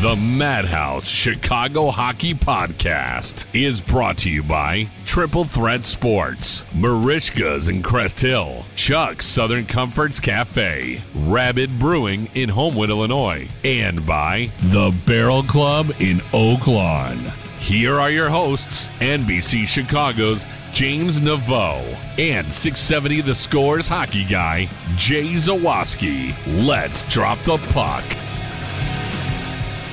[0.00, 7.82] The Madhouse Chicago Hockey Podcast is brought to you by Triple Threat Sports, Merichka's in
[7.82, 15.42] Crest Hill, Chuck's Southern Comforts Cafe, Rabid Brewing in Homewood, Illinois, and by The Barrel
[15.42, 17.18] Club in Oak Lawn.
[17.58, 21.82] Here are your hosts, NBC Chicago's James Naveau
[22.18, 26.34] and 670 The Scores hockey guy, Jay Zawaski.
[26.66, 28.04] Let's drop the puck.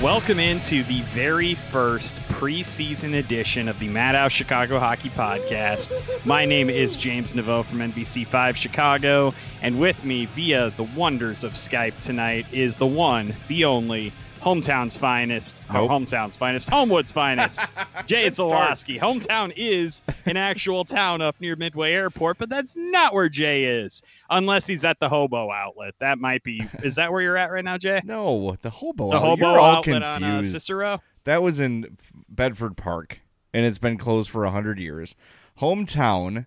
[0.02, 5.96] Welcome into the very first preseason edition of the Madhouse Chicago Hockey Podcast.
[6.24, 11.54] My name is James Naveau from NBC5 Chicago, and with me via the wonders of
[11.54, 15.90] Skype tonight is the one, the only, hometown's finest, Nope.
[15.90, 17.72] hometown's finest, Homewood's finest,
[18.06, 19.00] Jay Zawaski.
[19.00, 24.02] Hometown is an actual town up near Midway Airport, but that's not where Jay is,
[24.30, 25.94] unless he's at the Hobo Outlet.
[26.00, 26.68] That might be.
[26.84, 28.02] Is that where you're at right now, Jay?
[28.04, 29.12] No, the hobo.
[29.12, 29.20] The.
[29.20, 30.44] Hobo all Outlet on uh.
[30.44, 31.02] Cicero.
[31.26, 31.98] That was in
[32.30, 33.22] Bedford Park,
[33.54, 35.16] and it's been closed for hundred years.
[35.60, 36.46] Hometown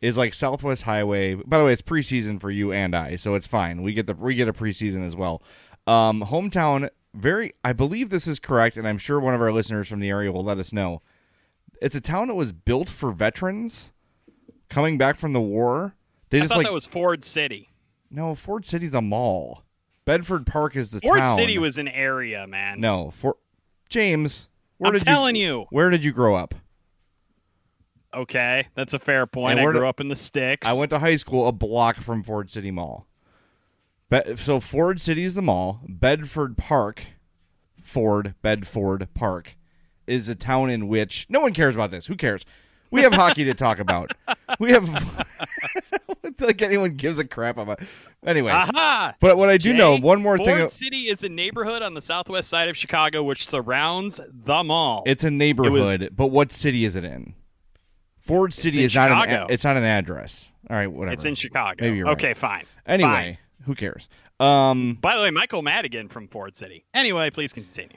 [0.00, 1.34] is like Southwest Highway.
[1.34, 3.82] By the way, it's preseason for you and I, so it's fine.
[3.82, 5.42] We get the we get a preseason as well.
[5.86, 7.52] Um, hometown, very.
[7.64, 10.30] I believe this is correct, and I'm sure one of our listeners from the area
[10.32, 11.02] will let us know.
[11.82, 13.92] It's a town that was built for veterans
[14.68, 15.94] coming back from the war.
[16.30, 17.70] They I just thought like that was Ford City.
[18.10, 18.34] no.
[18.34, 19.64] Ford City's a mall.
[20.04, 21.36] Bedford Park is the Ford town.
[21.36, 22.80] City was an area, man.
[22.80, 23.36] No, for
[23.88, 24.48] James.
[24.78, 25.66] Where I'm did telling you, you.
[25.70, 26.54] Where did you grow up?
[28.12, 29.60] Okay, that's a fair point.
[29.60, 30.66] I grew did- up in the sticks.
[30.66, 33.06] I went to high school a block from Ford City Mall.
[34.10, 35.80] Be- so Ford City is the mall.
[35.88, 37.04] Bedford Park,
[37.80, 39.56] Ford Bedford Park,
[40.06, 42.06] is a town in which no one cares about this.
[42.06, 42.44] Who cares?
[42.90, 44.10] We have hockey to talk about.
[44.58, 44.88] We have
[46.40, 47.80] like anyone gives a crap about.
[48.26, 49.14] Anyway, Aha!
[49.20, 50.58] but what I do Jay, know, one more Ford thing.
[50.58, 55.04] Ford City is a neighborhood on the southwest side of Chicago which surrounds the mall.
[55.06, 57.34] It's a neighborhood, but what city is it in?
[58.18, 59.46] Ford City is not an.
[59.50, 60.50] It's not an address.
[60.68, 61.12] All right, whatever.
[61.12, 61.84] It's in Chicago.
[61.84, 62.12] Maybe you're right.
[62.12, 62.64] Okay, fine.
[62.86, 63.38] Anyway,
[63.70, 64.08] who cares?
[64.40, 66.84] Um, By the way, Michael Madigan from Ford City.
[66.92, 67.96] Anyway, please continue.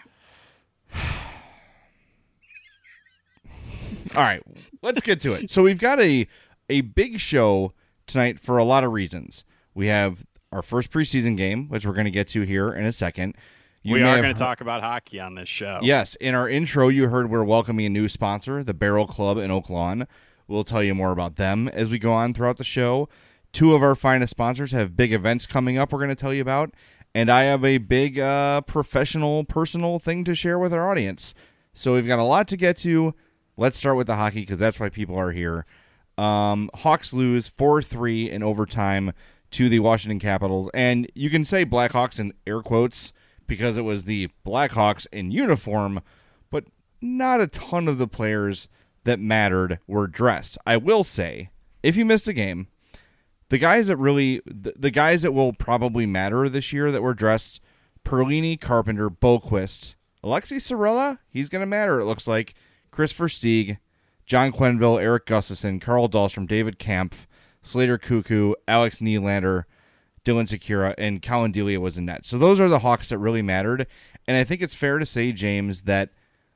[4.15, 4.43] all right,
[4.83, 5.49] let's get to it.
[5.49, 6.27] So we've got a
[6.69, 7.73] a big show
[8.05, 9.45] tonight for a lot of reasons.
[9.73, 12.91] We have our first preseason game, which we're going to get to here in a
[12.91, 13.35] second.
[13.81, 15.79] You we are going to talk about hockey on this show.
[15.81, 19.49] Yes, in our intro, you heard we're welcoming a new sponsor, the Barrel Club in
[19.49, 20.07] Oak Lawn.
[20.47, 23.09] We'll tell you more about them as we go on throughout the show.
[23.53, 26.41] Two of our finest sponsors have big events coming up we're going to tell you
[26.41, 26.73] about.
[27.15, 31.35] And I have a big uh, professional, personal thing to share with our audience.
[31.73, 33.13] So we've got a lot to get to.
[33.55, 35.67] Let's start with the hockey because that's why people are here.
[36.17, 39.13] Um, Hawks lose 4 3 in overtime
[39.51, 40.69] to the Washington Capitals.
[40.73, 43.13] And you can say Blackhawks in air quotes
[43.45, 46.01] because it was the Blackhawks in uniform,
[46.49, 46.65] but
[47.01, 48.67] not a ton of the players
[49.03, 50.57] that mattered were dressed.
[50.65, 51.49] I will say,
[51.83, 52.67] if you missed a game,
[53.49, 57.13] the guys that really, the, the guys that will probably matter this year that were
[57.13, 57.61] dressed
[58.03, 61.19] Perlini, Carpenter, Boqvist, Alexi Saarela.
[61.29, 61.99] He's going to matter.
[61.99, 62.53] It looks like
[62.91, 63.77] Christopher Versteeg,
[64.25, 67.27] John Quenneville, Eric Gustafsson, Carl Dahlstrom, David Kampf,
[67.61, 69.63] Slater Koekkoek, Alex Nylander,
[70.25, 72.25] Dylan Sikura, and Collin Delia was in net.
[72.25, 73.87] So those are the Hawks that really mattered.
[74.27, 76.09] And I think it's fair to say, James, that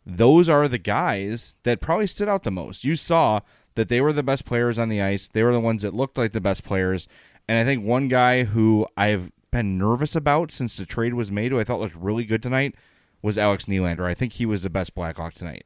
[0.05, 2.85] those are the guys that probably stood out the most.
[2.85, 3.41] You saw
[3.77, 5.27] that they were the best players on the ice.
[5.27, 7.07] They were the ones that looked like the best players.
[7.47, 11.51] And I think one guy who I've been nervous about since the trade was made,
[11.51, 12.75] who I thought looked really good tonight,
[13.21, 14.06] was Alex Nylander.
[14.06, 15.63] I think he was the best Blackhawk tonight.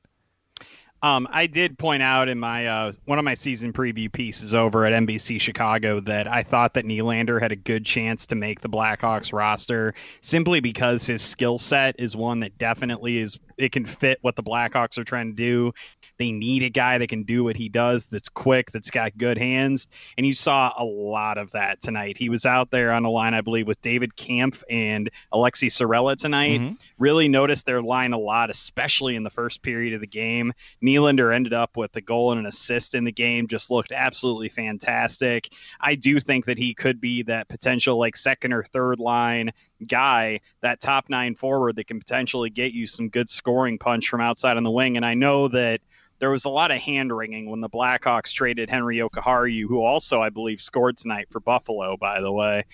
[1.04, 4.86] Um, I did point out in my uh, one of my season preview pieces over
[4.86, 8.70] at NBC Chicago that I thought that Nylander had a good chance to make the
[8.70, 14.20] Blackhawks roster simply because his skill set is one that definitely is it can fit
[14.22, 15.74] what the Blackhawks are trying to do.
[16.22, 19.40] They need a guy that can do what he does, that's quick, that's got good
[19.40, 19.88] hands.
[20.20, 22.16] And you saw a lot of that tonight.
[22.16, 26.16] He was out there on the line, I believe, with David Kampf and Alexi Saarela
[26.16, 26.62] tonight.
[26.62, 26.76] Mm-hmm.
[27.00, 30.54] Really noticed their line a lot, especially in the first period of the game.
[30.84, 34.50] Nylander ended up with a goal and an assist in the game, just looked absolutely
[34.50, 35.50] fantastic.
[35.80, 39.54] I do think that he could be that potential like second or third line
[39.88, 44.22] guy, that top nine forward that can potentially get you some good scoring punch from
[44.22, 44.98] outside on the wing.
[44.98, 45.82] And I know that
[46.22, 50.22] there was a lot of hand wringing when the Blackhawks traded Henri Jokiharju, who also,
[50.22, 52.66] I believe, scored tonight for Buffalo, by the way.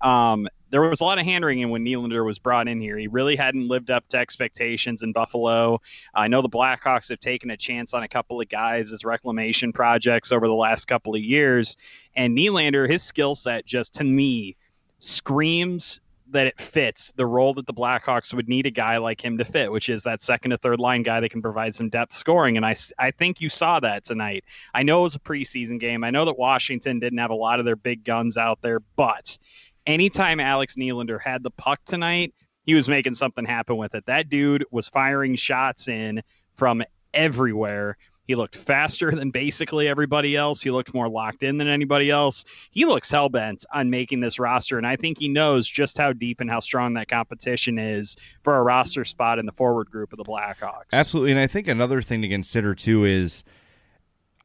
[0.00, 2.98] Um, there was a lot of hand wringing when Nylander was brought in here.
[2.98, 5.80] He really hadn't lived up to expectations in Buffalo.
[6.14, 9.72] I know the Blackhawks have taken a chance on a couple of guys as reclamation
[9.72, 11.76] projects over the last couple of years.
[12.16, 14.56] And Nylander, his skill set just to me
[14.98, 16.00] screams
[16.30, 19.44] that it fits the role that the Blackhawks would need a guy like him to
[19.44, 22.56] fit, which is that second to third line guy that can provide some depth scoring.
[22.56, 24.44] And I, I think you saw that tonight.
[24.74, 26.04] I know it was a preseason game.
[26.04, 29.38] I know that Washington didn't have a lot of their big guns out there, but
[29.86, 32.34] anytime Alex Nylander had the puck tonight,
[32.64, 34.06] he was making something happen with it.
[34.06, 36.22] That dude was firing shots in
[36.56, 36.82] from
[37.14, 37.96] everywhere.
[38.26, 40.60] He looked faster than basically everybody else.
[40.60, 42.44] He looked more locked in than anybody else.
[42.70, 46.12] He looks hell bent on making this roster, and I think he knows just how
[46.12, 50.12] deep and how strong that competition is for a roster spot in the forward group
[50.12, 50.92] of the Blackhawks.
[50.92, 53.44] Absolutely, and I think another thing to consider too is,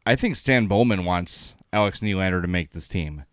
[0.05, 3.23] I think Stan Bowman wants Alex Nylander to make this team.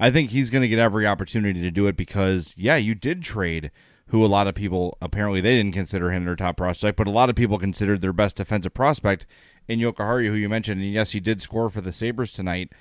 [0.00, 3.22] I think he's going to get every opportunity to do it because, yeah, you did
[3.22, 3.70] trade
[4.08, 7.10] who a lot of people apparently they didn't consider him their top prospect, but a
[7.10, 9.26] lot of people considered their best defensive prospect
[9.66, 12.72] in Jokiharju, who you mentioned, and yes, he did score for the Sabres tonight.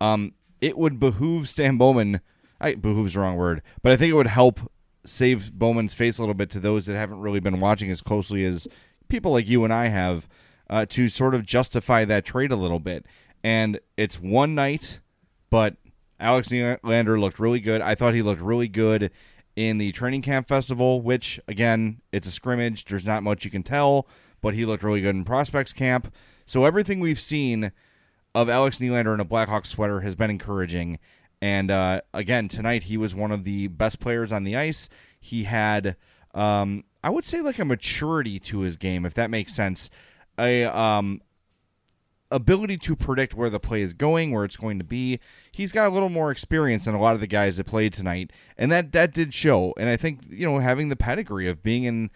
[0.00, 2.20] Um, it would behoove Stan Bowman.
[2.60, 4.60] I behooves the wrong word, but I think it would help
[5.04, 8.44] save Bowman's face a little bit to those that haven't really been watching as closely
[8.44, 8.68] as
[9.08, 10.28] people like you and I have
[10.70, 13.04] uh, to sort of justify that trade a little bit.
[13.42, 15.00] And it's one night,
[15.50, 15.76] but
[16.20, 17.80] Alex Nylander looked really good.
[17.80, 19.10] I thought he looked really good
[19.56, 22.84] in the training camp festival, which again, it's a scrimmage.
[22.84, 24.06] There's not much you can tell,
[24.40, 26.12] but he looked really good in prospects camp.
[26.46, 27.72] So everything we've seen
[28.34, 30.98] of Alex Nylander in a Blackhawks sweater has been encouraging.
[31.40, 34.88] And uh, again, tonight he was one of the best players on the ice.
[35.20, 35.96] He had,
[36.34, 39.90] um, I would say, like a maturity to his game, if that makes sense.
[40.38, 41.20] A um,
[42.32, 45.20] ability to predict where the play is going, where it's going to be.
[45.50, 48.30] He's got a little more experience than a lot of the guys that played tonight,
[48.56, 49.74] and that that did show.
[49.76, 52.10] And I think you know having the pedigree of being in,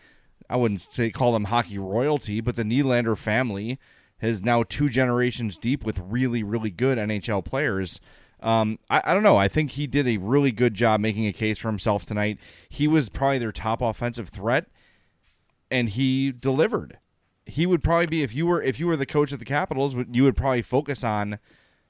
[0.49, 3.79] I wouldn't say call them hockey royalty, but the Nylander family
[4.21, 8.01] is now two generations deep with really really good NHL players.
[8.41, 9.37] Um, I, I don't know.
[9.37, 12.39] I think he did a really good job making a case for himself tonight.
[12.69, 14.67] He was probably their top offensive threat,
[15.71, 16.99] and he delivered
[17.47, 19.95] he would probably be if you were if you were the coach of the Capitals,
[20.11, 21.39] you would probably focus on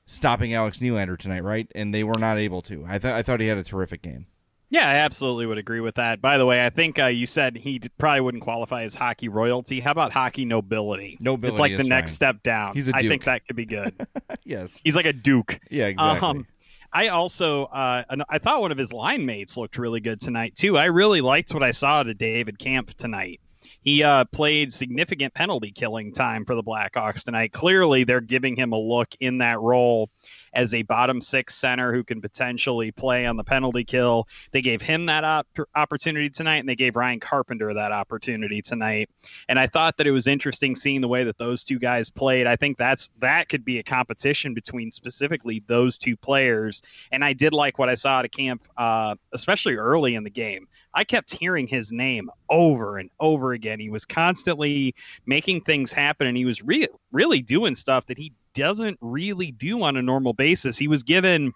[0.07, 1.71] stopping Alex Nylander tonight, right?
[1.75, 2.85] And they were not able to.
[2.87, 4.27] I thought I thought he had a terrific game.
[4.69, 6.21] Yeah, I absolutely would agree with that.
[6.21, 9.79] By the way, I think uh, you said he probably wouldn't qualify as hockey royalty.
[9.79, 11.17] How about hockey nobility?
[11.21, 11.53] Nobility.
[11.53, 12.75] It's like the next step down.
[12.75, 13.05] He's a duke.
[13.05, 13.95] I think that could be good.
[14.45, 14.81] yes.
[14.83, 15.61] He's like a duke.
[15.71, 16.29] Yeah, exactly.
[16.29, 16.47] Um,
[16.93, 20.77] I also uh, I thought one of his line mates looked really good tonight too.
[20.77, 23.41] I really liked what I saw to David Kampf tonight.
[23.81, 27.53] He uh, played significant penalty killing time for the Blackhawks tonight.
[27.53, 30.11] Clearly, they're giving him a look in that role
[30.57, 34.27] as a bottom six center who can potentially play on the penalty kill.
[34.53, 39.11] They gave him that op- opportunity tonight, and they gave Ryan Carpenter that opportunity tonight.
[39.49, 42.47] And I thought that it was interesting seeing the way that those two guys played.
[42.47, 46.83] I think that's that could be a competition between specifically those two players.
[47.13, 50.67] And I did like what I saw at camp, uh, especially early in the game.
[50.95, 53.79] I kept hearing his name over and over again.
[53.79, 54.95] He was constantly
[55.27, 59.83] making things happen, and he was re- really doing stuff that he doesn't really do
[59.83, 60.79] on a normal basis.
[60.79, 61.53] He was given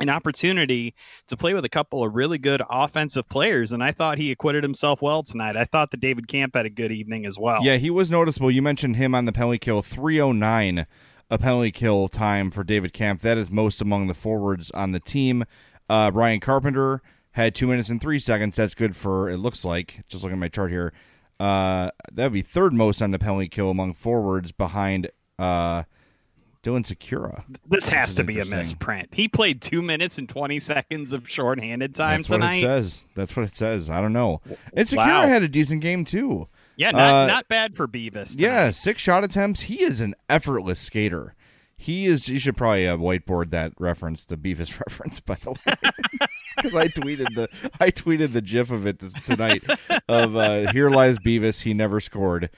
[0.00, 0.94] an opportunity
[1.26, 3.72] to play with a couple of really good offensive players.
[3.72, 5.56] And I thought he acquitted himself well tonight.
[5.56, 7.64] I thought that David Kampf had a good evening as well.
[7.64, 8.50] Yeah, he was noticeable.
[8.50, 10.86] You mentioned him on the penalty kill 309
[11.30, 13.22] a penalty kill time for David Kampf.
[13.22, 15.44] That is most among the forwards on the team.
[15.88, 17.02] Uh, Ryan Carpenter
[17.32, 18.56] had two minutes and three seconds.
[18.56, 20.92] That's good for, it looks like, just looking at my chart here.
[21.38, 25.84] Uh, that would be third most on the penalty kill among forwards behind uh,
[26.68, 27.44] Dylan Sikura.
[27.68, 29.08] This has to be a misprint.
[29.14, 32.46] He played two minutes and 20 seconds of shorthanded time That's tonight.
[32.48, 33.06] what it says.
[33.14, 33.88] That's what it says.
[33.88, 34.40] I don't know.
[34.74, 35.26] And Sikura Wow.
[35.28, 36.48] had a decent game, too.
[36.76, 38.36] Yeah, not, Uh, not bad for Beavis.
[38.36, 38.38] tonight.
[38.38, 39.62] Yeah, six shot attempts.
[39.62, 41.34] He is an effortless skater.
[41.76, 42.28] He is.
[42.28, 46.88] You should probably uh, whiteboard that reference, the Beavis reference, by the way, because I
[46.88, 47.48] tweeted the
[47.80, 49.62] I tweeted the GIF of it this, tonight
[50.08, 51.62] of uh, here lies Beavis.
[51.62, 52.50] He never scored.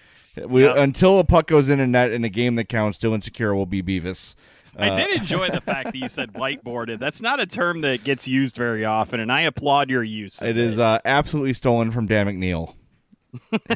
[0.47, 0.77] We, Yep.
[0.77, 3.67] Until a puck goes in a net in a game that counts, Dylan Sikura will
[3.67, 4.37] be Beavis.
[4.79, 6.99] I Uh, did enjoy the fact that you said whiteboarded.
[7.01, 10.41] That's not a term that gets used very often, and I applaud your use.
[10.41, 12.75] Of It is uh, absolutely stolen from Dan McNeil.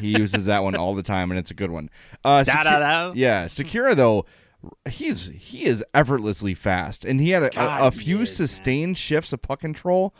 [0.01, 1.89] he uses that one all the time, and it's a good one.
[2.23, 3.11] Uh, Da, Secu- da, da.
[3.15, 4.25] Yeah, Sikura though,
[4.89, 8.47] he's he is effortlessly fast, and he had a, God, a, a few is, man.
[8.47, 10.13] sustained shifts of puck control,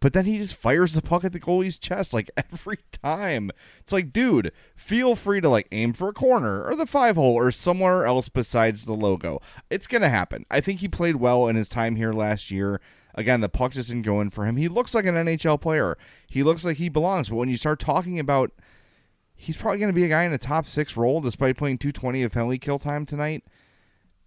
[0.00, 3.50] but then he just fires the puck at the goalie's chest like every time.
[3.80, 7.34] It's like, dude, feel free to like aim for a corner or the five hole
[7.34, 9.40] or somewhere else besides the logo.
[9.70, 10.44] It's gonna happen.
[10.50, 12.80] I think he played well in his time here last year.
[13.14, 14.56] Again, the puck just didn't go in for him.
[14.56, 15.98] He looks like an NHL player.
[16.28, 17.28] He looks like he belongs.
[17.28, 18.52] But when you start talking about
[19.42, 22.22] he's probably going to be a guy in a top six role despite playing 220
[22.22, 23.42] of penalty kill time tonight.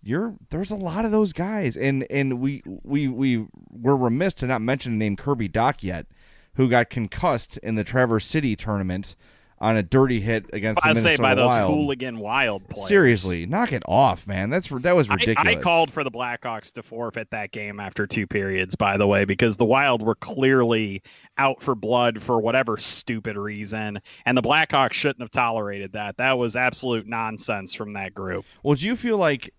[0.07, 4.47] You're there's a lot of those guys, and and we we we were remiss to
[4.47, 6.05] not mention the name Kirby Dach yet,
[6.53, 9.15] who got concussed in the Traverse City tournament
[9.59, 11.73] on a dirty hit against the I Minnesota say by those Wild.
[11.73, 12.87] hooligan wild players.
[12.87, 14.51] Seriously, knock it off, man.
[14.51, 15.55] That's that was I, ridiculous.
[15.55, 19.25] I called for the Blackhawks to forfeit that game after two periods, by the way,
[19.25, 21.01] because the Wild were clearly
[21.39, 26.17] out for blood for whatever stupid reason, and the Blackhawks shouldn't have tolerated that.
[26.17, 28.45] That was absolute nonsense from that group.
[28.61, 29.51] Well, do you feel like?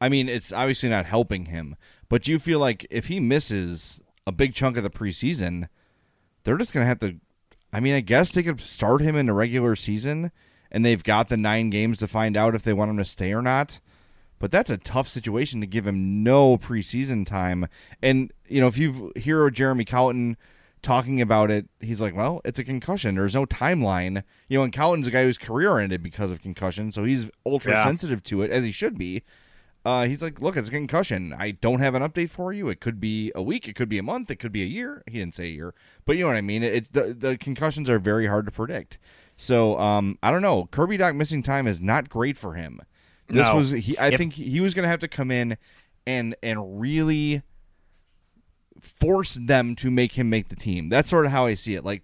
[0.00, 1.76] I mean, it's obviously not helping him,
[2.08, 5.68] but do you feel like if he misses a big chunk of the preseason,
[6.44, 7.16] they're just going to have to.
[7.72, 10.30] I mean, I guess they could start him in the regular season,
[10.70, 13.32] and they've got the nine games to find out if they want him to stay
[13.32, 13.80] or not.
[14.38, 17.66] But that's a tough situation to give him no preseason time.
[18.00, 20.36] And you know, if you hear Jeremy Colliton
[20.80, 23.16] talking about it, he's like, "Well, it's a concussion.
[23.16, 26.92] There's no timeline." You know, and Colliton's a guy whose career ended because of concussion,
[26.92, 27.84] so he's ultra Yeah.
[27.84, 29.24] sensitive to it as he should be.
[29.88, 31.32] Uh, he's like, "Look, it's a concussion.
[31.32, 32.68] I don't have an update for you.
[32.68, 35.02] It could be a week, it could be a month, it could be a year."
[35.06, 36.62] He didn't say a year, but you know what I mean.
[36.62, 38.98] It's the the concussions are very hard to predict.
[39.36, 40.66] So um, I don't know.
[40.70, 42.80] Kirby Dach missing time is not great for him.
[43.28, 43.56] This No.
[43.56, 43.96] was he.
[43.96, 45.56] I If- think he was going to have to come in
[46.06, 47.42] and and really
[48.80, 50.88] force them to make him make the team.
[50.88, 51.84] That's sort of how I see it.
[51.84, 52.02] Like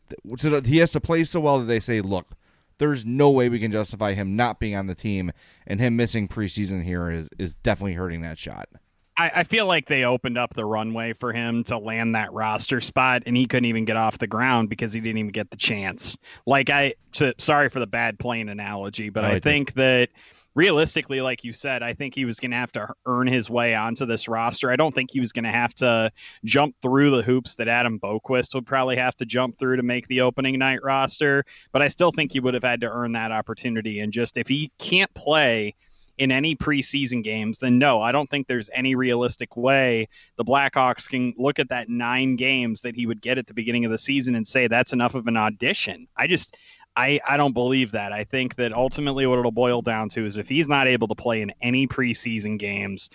[0.66, 2.28] he has to play so well that they say, "Look,
[2.78, 5.32] there's no way we can justify him not being on the team,
[5.66, 8.68] and him missing preseason here is is definitely hurting that shot."
[9.16, 12.80] I, I feel like they opened up the runway for him to land that roster
[12.80, 15.56] spot, and he couldn't even get off the ground because he didn't even get the
[15.56, 16.18] chance.
[16.46, 19.74] Like I, so, sorry for the bad plane analogy, but No, I I think- think
[19.74, 20.08] that
[20.54, 23.74] realistically, like you said, I think he was going to have to earn his way
[23.74, 24.70] onto this roster.
[24.70, 26.10] I don't think he was going to have to
[26.44, 30.06] jump through the hoops that Adam Boqvist would probably have to jump through to make
[30.08, 31.44] the opening night roster.
[31.72, 34.00] But I still think he would have had to earn that opportunity.
[34.00, 35.74] And just if he can't play
[36.18, 41.08] in any preseason games, then no, I don't think there's any realistic way the Blackhawks
[41.08, 43.98] can look at that nine games that he would get at the beginning of the
[43.98, 46.06] season and say that's enough of an audition.
[46.16, 46.56] I just
[46.96, 48.12] I, I don't believe that.
[48.12, 51.14] I think that ultimately what it'll boil down to is if he's not able to
[51.14, 53.10] play in any preseason games,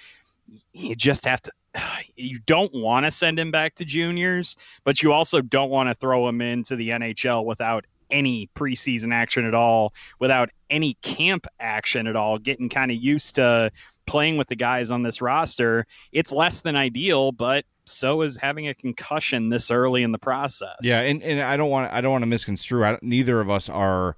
[0.73, 1.51] you just have to
[2.15, 5.95] you don't want to send him back to juniors, but you also don't want to
[5.95, 12.07] throw him into the NHL without any preseason action at all, without any camp action
[12.07, 13.71] at all, getting kind of used to
[14.07, 15.85] playing with the guys on this roster.
[16.11, 20.77] It's less than ideal, but so is having a concussion this early in the process.
[20.81, 22.83] Yeah, and, and I don't want I don't want to misconstrue.
[22.83, 24.15] I, don't- neither of us are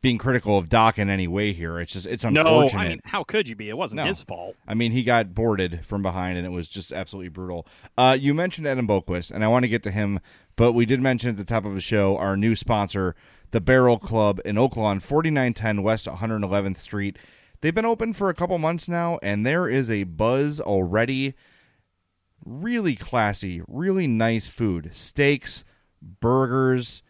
[0.00, 1.78] being critical of Dach in any way here.
[1.78, 2.80] It's just it's No, unfortunate.
[2.80, 3.68] I mean, how could you be?
[3.68, 4.06] It wasn't No.
[4.06, 4.56] his fault.
[4.66, 7.66] I mean, he got boarded from behind, and it was just absolutely brutal.
[7.96, 10.18] Uh, you mentioned Adam Boqvist, and I want to get to him,
[10.56, 13.14] but we did mention at the top of the show our new sponsor,
[13.52, 17.16] the Barrel Club in Oak Lawn, 4910 West 111th Street.
[17.60, 21.34] They've been open for a couple months now, and there is a buzz already.
[22.44, 24.90] Really classy, really nice food.
[24.92, 25.64] Steaks,
[26.02, 27.02] burgers,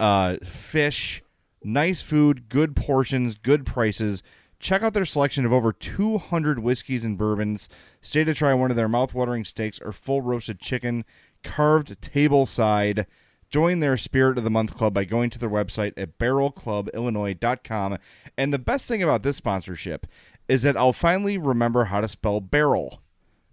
[0.00, 1.22] uh, fish,
[1.62, 4.22] nice food, good portions, good prices.
[4.58, 7.68] Check out their selection of over 200 whiskeys and bourbons.
[8.02, 11.04] Stay to try one of their mouthwatering steaks or full roasted chicken
[11.42, 13.06] carved tableside.
[13.48, 17.98] Join their Spirit of the Month club by going to their website at barrelclubillinois.com.
[18.36, 20.06] And the best thing about this sponsorship
[20.48, 23.02] is that I'll finally remember how to spell barrel.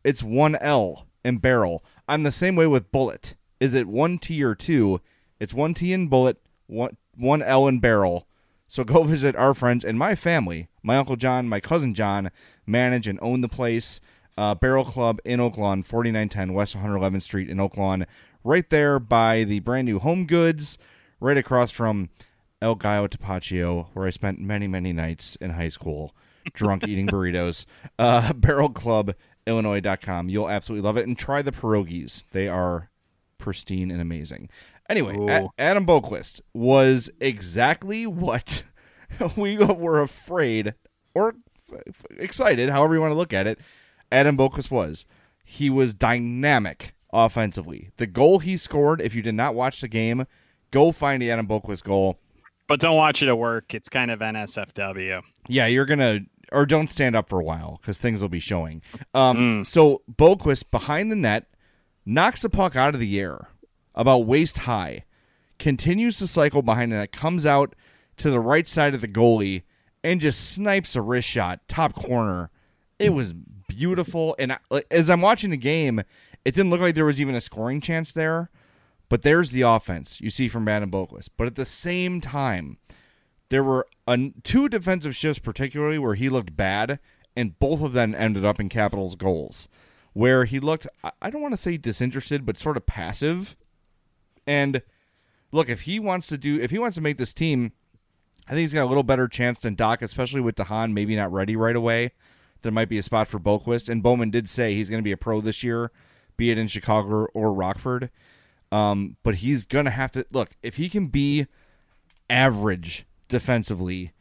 [0.04, 1.84] It's one L in barrel.
[2.08, 3.36] I'm the same way with bullet.
[3.60, 5.02] Is it one T or two?
[5.40, 8.28] It's one T in bullet, one one L in barrel.
[8.68, 10.70] So go visit our friends and my family.
[10.82, 12.32] My uncle John, my cousin John
[12.66, 14.00] manage and own the place.
[14.38, 18.06] Uh, Barrel Club in Oak Lawn, 4910 West 111th Street in Oak Lawn,
[18.44, 20.78] right there by the brand new Home Goods,
[21.20, 22.10] right across from
[22.62, 26.16] El Gallo Tapatio, where I spent many, many nights in high school
[26.54, 27.66] drunk eating burritos.
[27.98, 29.16] Uh, Barrel Club
[29.48, 30.30] Illinois.com.
[30.30, 31.08] You'll absolutely love it.
[31.08, 32.26] And try the pierogies.
[32.32, 32.90] They are
[33.38, 34.50] pristine and amazing.
[34.90, 38.64] Anyway, A- Adam Boqvist was exactly what
[39.36, 40.74] we were afraid
[41.14, 41.36] or
[41.74, 43.60] f- excited, however you want to look at it,
[44.12, 45.06] Adam Boqvist was.
[45.44, 47.92] He was dynamic offensively.
[47.98, 50.26] The goal he scored, if you did not watch the game,
[50.72, 52.18] go find the Adam Boqvist goal.
[52.68, 53.74] But don't watch it at work.
[53.74, 55.22] It's kind of NSFW.
[55.48, 56.20] Yeah, you're gonna
[56.52, 58.82] or don't stand up for a while because things will be showing.
[59.14, 59.66] Um, mm.
[59.66, 61.48] So Boqvist behind the net
[62.06, 63.50] knocks the puck out of the air
[63.96, 65.04] about waist high,
[65.60, 67.76] continues to cycle behind the net, comes out
[68.18, 69.64] to the right side of the goalie,
[70.04, 72.50] and just snipes a wrist shot top corner.
[73.00, 73.34] It was
[73.68, 76.00] beautiful, and I, as I'm watching the game,
[76.46, 78.50] it didn't look like there was even a scoring chance there.
[79.10, 81.30] But there's the offense you see from Adam Boqvist.
[81.38, 82.78] But at the same time,
[83.50, 83.88] there were
[84.44, 87.00] two defensive shifts, particularly where he looked bad,
[87.36, 89.70] and both of them ended up in Capitals goals,
[90.14, 90.88] where he looked,
[91.22, 93.56] I don't want to say disinterested, but sort of passive.
[94.46, 94.82] And
[95.52, 97.74] look, if he wants to do, if he wants to make this team,
[98.48, 101.32] I think he's got a little better chance than Dach, especially with DeHaan maybe not
[101.32, 102.12] ready right away.
[102.62, 103.90] There might be a spot for Boqvist.
[103.90, 105.92] And Bowman did say he's going to be a pro this year,
[106.38, 108.10] be it in Chicago or Rockford.
[108.72, 111.48] Um, but he's going to have to look, if he can be
[112.30, 114.14] average defensively,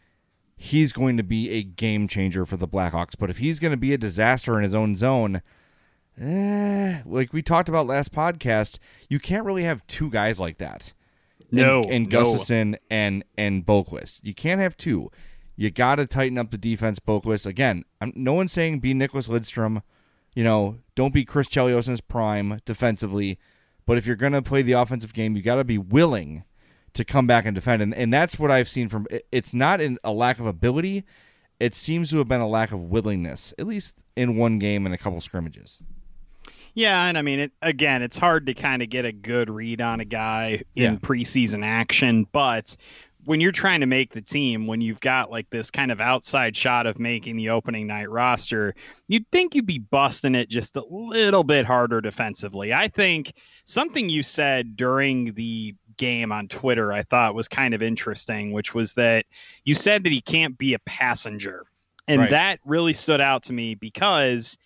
[0.56, 3.14] he's going to be a game changer for the Blackhawks.
[3.18, 5.42] But if he's going to be a disaster in his own zone,
[6.20, 8.78] eh, like we talked about last podcast,
[9.08, 10.92] you can't really have two guys like that.
[11.50, 12.24] No, and, and no.
[12.24, 14.20] Gustafsson and and Boqvist.
[14.24, 15.10] You can't have two.
[15.54, 17.46] You got to tighten up the defense, Boqvist.
[17.46, 19.82] Again, I'm, no one's saying be Nicklas Lidstrom.
[20.34, 23.38] You know, don't be Chris Chelios in his prime defensively.
[23.86, 26.44] But if you're going to play the offensive game, you got to be willing–
[26.96, 27.82] to come back and defend.
[27.82, 31.04] And, and that's what I've seen from it's not in a lack of ability.
[31.58, 34.94] It seems to have been a lack of willingness, at least in one game and
[34.94, 35.78] a couple scrimmages.
[36.74, 39.80] Yeah, and I mean, it, again, it's hard to kind of get a good read
[39.80, 40.98] on a guy in yeah.
[40.98, 42.76] preseason action, but
[43.26, 46.54] when you're trying to make the team, when you've got like this kind of outside
[46.54, 48.74] shot of making the opening night roster,
[49.08, 52.72] you'd think you'd be busting it just a little bit harder defensively.
[52.72, 53.32] I think
[53.64, 58.74] something you said during the game on Twitter I thought was kind of interesting, which
[58.74, 59.26] was that
[59.64, 61.66] you said that he can't be a passenger.
[62.08, 62.30] And right.
[62.30, 64.56] that really stood out to me because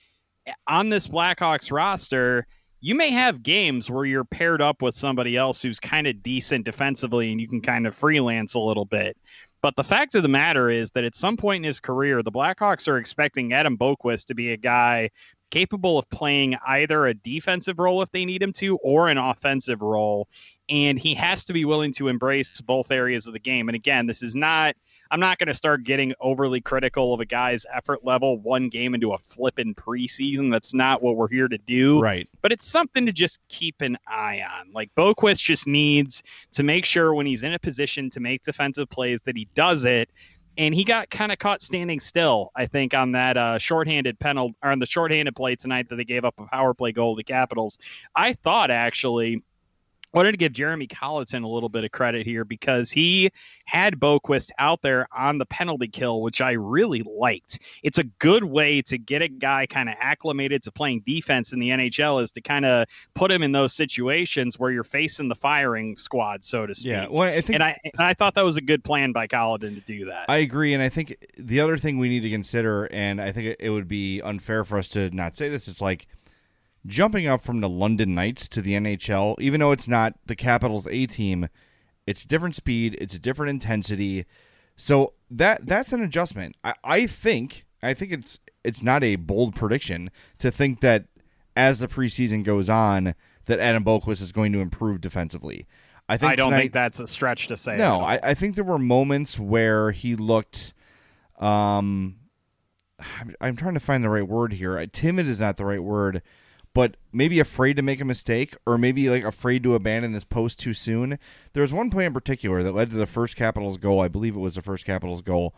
[0.67, 2.47] on this Blackhawks roster,
[2.81, 6.65] you may have games where you're paired up with somebody else who's kind of decent
[6.65, 9.17] defensively and you can kind of freelance a little bit.
[9.63, 12.33] But the fact of the matter is that at some point in his career, the
[12.33, 15.11] Blackhawks are expecting Adam Boqvist to be a guy
[15.51, 19.83] capable of playing either a defensive role if they need him to or an offensive
[19.83, 20.29] role
[20.71, 23.69] and he has to be willing to embrace both areas of the game.
[23.69, 24.77] And again, this is not.
[25.13, 28.95] I'm not going to start getting overly critical of a guy's effort level one game
[28.95, 30.53] into a flippin' preseason.
[30.53, 32.01] That's not what we're here to do.
[32.01, 32.29] Right.
[32.43, 34.73] But it's something to just keep an eye on.
[34.73, 38.89] Like Boqvist just needs to make sure when he's in a position to make defensive
[38.89, 40.11] plays that he does it.
[40.61, 44.55] And he got kind of caught standing still, I think, on that uh, shorthanded penalty
[44.63, 47.25] on the shorthanded play tonight that they gave up a power play goal to the
[47.25, 47.79] Capitals.
[48.15, 49.43] I thought actually
[50.13, 53.31] wanted to give Jeremy Colliton a little bit of credit here because he
[53.65, 57.61] had Boqvist out there on the penalty kill, which I really liked.
[57.83, 61.61] It's a good way to get a guy kind of acclimated to playing defense in
[61.61, 65.35] the NHL is to kind of put him in those situations where you're facing the
[65.35, 66.91] firing squad, so to speak.
[66.91, 69.27] Yeah, well, I think, and I and I thought that was a good plan by
[69.27, 70.27] Colliton to do that.
[70.29, 73.57] I agree, and I think the other thing we need to consider, and I think
[73.59, 76.07] it would be unfair for us to not say this, it's like–
[76.87, 80.87] jumping up from the London Knights to the NHL, even though it's not the Capitals
[80.89, 81.49] A team,
[82.07, 84.27] it's different speed, it's a different intensity.
[84.77, 86.57] So that that's an adjustment.
[86.65, 91.05] I, I think I think it's it's not a bold prediction to think that
[91.57, 93.15] as the preseason goes on
[93.47, 95.67] that Adam Boqvist is going to improve defensively.
[96.09, 97.77] I think I don't tonight, think that's a stretch to say.
[97.77, 100.75] No, I, I think there were moments where he looked
[101.39, 102.17] um,
[103.19, 104.85] I'm, I'm trying to find the right word here.
[104.87, 106.23] Timid is not the right word,
[106.75, 110.59] but maybe afraid to make a mistake, or maybe like afraid to abandon this post
[110.59, 111.19] too soon.
[111.53, 114.01] There was one play in particular that led to the first Capitals goal.
[114.01, 115.55] I believe it was the first Capitals goal,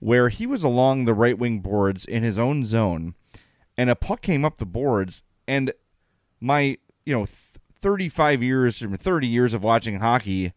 [0.00, 3.14] where he was along the right wing boards in his own zone,
[3.76, 5.72] and a puck came up the boards, and
[6.40, 7.26] my you know.
[7.80, 10.52] 35 years or 30 years of watching hockey,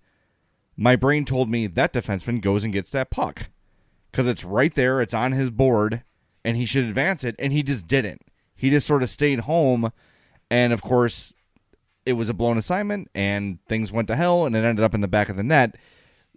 [0.75, 3.49] my brain told me that defenseman goes and gets that puck
[4.11, 6.03] because it's right there, it's on his board,
[6.43, 8.21] and he should advance it, and he just didn't.
[8.61, 9.91] He just sort of stayed home,
[10.51, 11.33] and of course,
[12.05, 15.01] it was a blown assignment, and things went to hell, and it ended up in
[15.01, 15.77] the back of the net.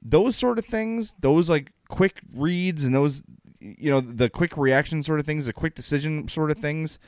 [0.01, 3.23] Those sort of things, those like quick reads and those,
[3.61, 6.99] you know, the quick reaction sort of things, the quick decision sort of things,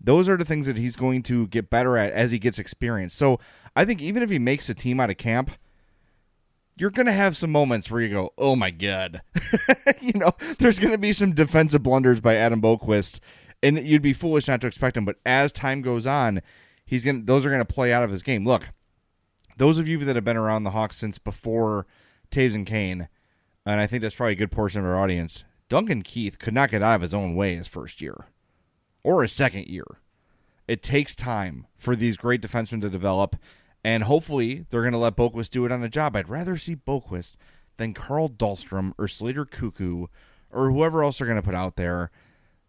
[0.00, 3.14] those are the things that he's going to get better at as he gets experience.
[3.14, 3.38] So
[3.76, 5.50] I think even if he makes a team out of camp,
[6.74, 9.20] you're going to have some moments where you go, "Oh my god,"
[10.00, 10.32] you know.
[10.58, 13.20] There's going to be some defensive blunders by Adam Boqvist,
[13.64, 15.04] and you'd be foolish not to expect him.
[15.04, 16.42] But as time goes on,
[16.84, 17.24] he's going.
[17.24, 18.44] Those are to play out of his game.
[18.44, 18.68] Look,
[19.56, 21.86] those of you that have been around the Hawks since before
[22.30, 23.08] Toews and Kane,
[23.66, 25.44] and I think that's probably a good portion of our audience.
[25.68, 28.26] Duncan Keith could not get out of his own way his first year
[29.02, 29.86] or his second year.
[30.68, 33.36] It takes time for these great defensemen to develop
[33.84, 36.16] and hopefully they're going to let Boqvist do it on the job.
[36.16, 37.36] I'd rather see Boqvist
[37.76, 40.08] than Carl Dahlstrom or Slater Koekkoek
[40.50, 42.10] or whoever else they're going to put out there.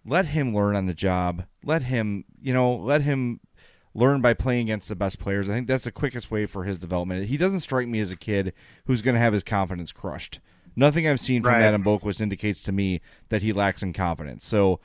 [0.06, 1.46] Let him learn on the job.
[1.63, 3.39] Let him, you know, let him
[3.94, 5.50] learn by playing against the best players.
[5.50, 7.26] I think that's the quickest way for his development.
[7.28, 8.54] He doesn't strike me as a kid
[8.86, 10.39] who's going to have his confidence crushed.
[10.76, 11.63] Nothing I've seen from Right.
[11.63, 14.46] Adam Boqvist indicates to me that he lacks in confidence.
[14.46, 14.80] So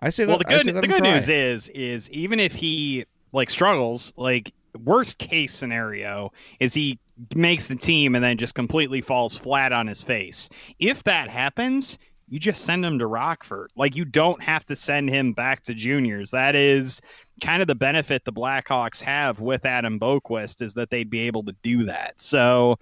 [0.00, 1.14] I say, Well, the good the good try.
[1.14, 4.52] news is is even if he like struggles, like
[4.84, 6.98] worst case scenario is he
[7.34, 10.50] makes the team and then just completely falls flat on his face.
[10.80, 13.70] If that happens, you just send him to Rockford.
[13.76, 16.30] Like you don't have to send him back to juniors.
[16.30, 17.00] That is
[17.40, 21.44] kind of the benefit the Blackhawks have with Adam Boqvist is that they'd be able
[21.44, 22.20] to do that.
[22.20, 22.78] So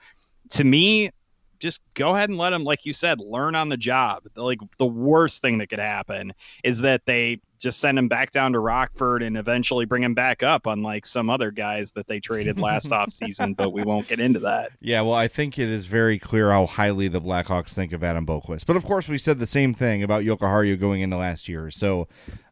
[0.51, 1.11] to me,
[1.59, 4.25] just go ahead and let him, like you said, learn on the job.
[4.37, 8.53] Like the worst thing that could happen is that they just send him back down
[8.53, 12.61] to Rockford and eventually bring him back up, unlike some other guys that they traded
[12.61, 14.71] last offseason, but we won't get into that.
[14.81, 18.27] Yeah, well, I think it is very clear how highly the Blackhawks think of Adam
[18.27, 18.67] Boqvist.
[18.67, 21.71] But of course, we said the same thing about Jokiharju going into last year.
[21.71, 22.07] So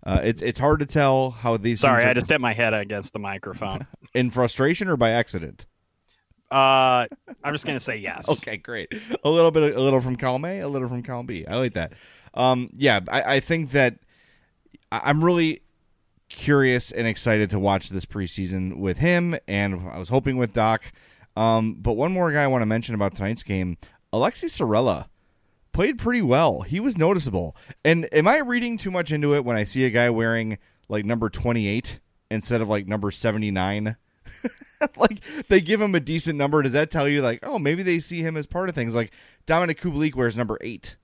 [0.05, 1.81] uh, it's it's hard to tell how these.
[1.81, 3.87] Sorry, are- I just hit my head against the microphone.
[4.15, 5.67] in frustration or by accident.
[6.51, 7.07] Uh,
[7.45, 8.29] I'm just gonna say yes.
[8.31, 8.93] Okay, great.
[9.25, 11.47] A little bit, a little from column A, a little from column B.
[11.47, 11.93] I like that.
[12.35, 13.97] Um, yeah, I, I think that
[14.93, 15.63] I- I'm really
[16.29, 20.81] curious and excited to watch this preseason with him, and I was hoping with Dach.
[21.37, 23.79] Um, but one more guy I want to mention about tonight's game,
[24.13, 25.07] Alexi Saarela
[25.73, 26.61] played pretty well.
[26.61, 27.57] He was noticeable.
[27.85, 31.05] And am I reading too much into it when I see a guy wearing like
[31.07, 32.01] number 28
[32.31, 33.97] instead of like number 79?
[34.97, 36.61] like they give him a decent number.
[36.63, 38.95] Does that tell you like, oh, maybe they see him as part of things?
[38.95, 39.13] Like
[39.47, 40.97] Dominik Kubalik wears number eight.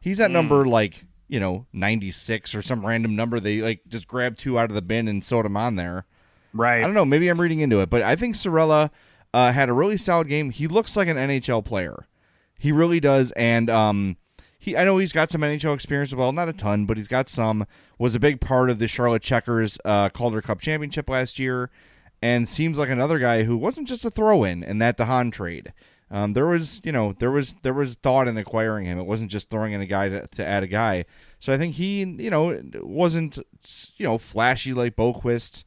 [0.00, 3.38] He's at number like you know 96 or some random number.
[3.38, 6.06] They like just grabbed two out of the bin and sewed them on there.
[6.52, 6.78] Right.
[6.78, 7.04] I don't know.
[7.04, 8.90] Maybe I'm reading into it, but I think Saarela
[9.32, 10.50] uh, had a really solid game.
[10.50, 12.06] He looks like an NHL player.
[12.58, 14.16] He really does, and um,
[14.58, 17.08] he I know he's got some NHL experience as well, not a ton, but he's
[17.08, 17.66] got some.
[17.98, 21.70] Was a big part of the Charlotte Checkers uh, Calder Cup championship last year,
[22.20, 25.72] and seems like another guy who wasn't just a throw-in in that DeHaan trade.
[26.10, 28.98] Um, there was, you know, there was there was thought in acquiring him.
[28.98, 31.04] It wasn't just throwing in a guy to, to add a guy.
[31.38, 33.38] So I think he, you know, wasn't,
[33.96, 35.64] you know, flashy like Boqvist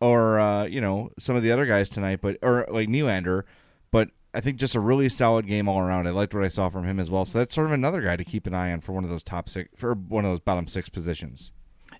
[0.00, 3.44] or uh, you know some of the other guys tonight, but or like Nylander.
[3.90, 6.06] But I think just a really solid game all around.
[6.06, 7.24] I liked what I saw from him as well.
[7.24, 9.22] So that's sort of another guy to keep an eye on for one of those
[9.22, 11.52] top six for one of those bottom six positions.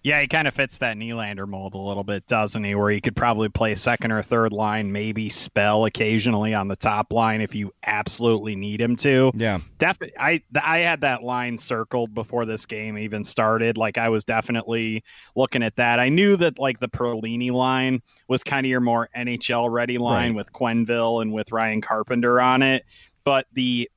[0.09, 2.75] Yeah, he kind of fits that Nylander mold a little bit, doesn't he?
[2.75, 7.13] Where he could probably play second or third line, maybe spell occasionally on the top
[7.13, 9.31] line if you absolutely need him to.
[9.35, 13.77] Yeah, Definitely, I I had that line circled before this game even started.
[13.77, 15.05] Like I was definitely
[15.37, 16.01] looking at that.
[16.01, 20.31] I knew that like the Perlini line was kind of your more NHL ready line
[20.31, 20.37] Right.
[20.37, 22.85] with Quenneville and with Ryan Carpenter on it,
[23.25, 23.91] but the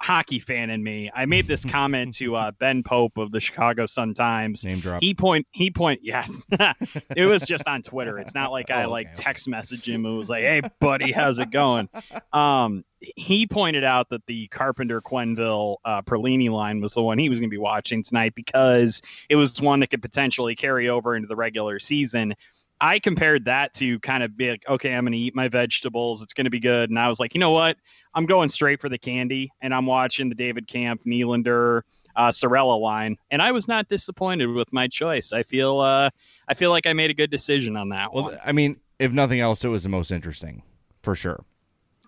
[0.00, 3.86] hockey fan in me, I made this comment to uh, Ben Pope of the Chicago
[3.86, 4.64] Sun Times.
[4.64, 5.02] name drop.
[5.02, 6.26] He point he point yeah.
[7.16, 8.18] it was just on Twitter.
[8.18, 10.06] It's not like I Oh, like text message him.
[10.06, 11.88] It was like, "Hey buddy, how's it going?"
[12.32, 12.84] Um,
[13.16, 17.40] he pointed out that the Carpenter Quenneville uh, Perlini line was the one he was
[17.40, 21.26] going to be watching tonight because it was one that could potentially carry over into
[21.28, 22.34] the regular season.
[22.82, 26.20] I compared that to kind of be like, okay, I'm going to eat my vegetables.
[26.20, 26.90] It's going to be good.
[26.90, 27.76] And I was like, you know what?
[28.14, 31.82] I'm going straight for the candy, and I'm watching the David Kampf, Nylander,
[32.16, 35.32] uh, Saarela line, and I was not disappointed with my choice.
[35.32, 36.10] I feel uh,
[36.48, 38.38] I feel like I made a good decision on that Well, one.
[38.44, 40.62] I mean, if nothing else, it was the most interesting
[41.02, 41.44] for sure.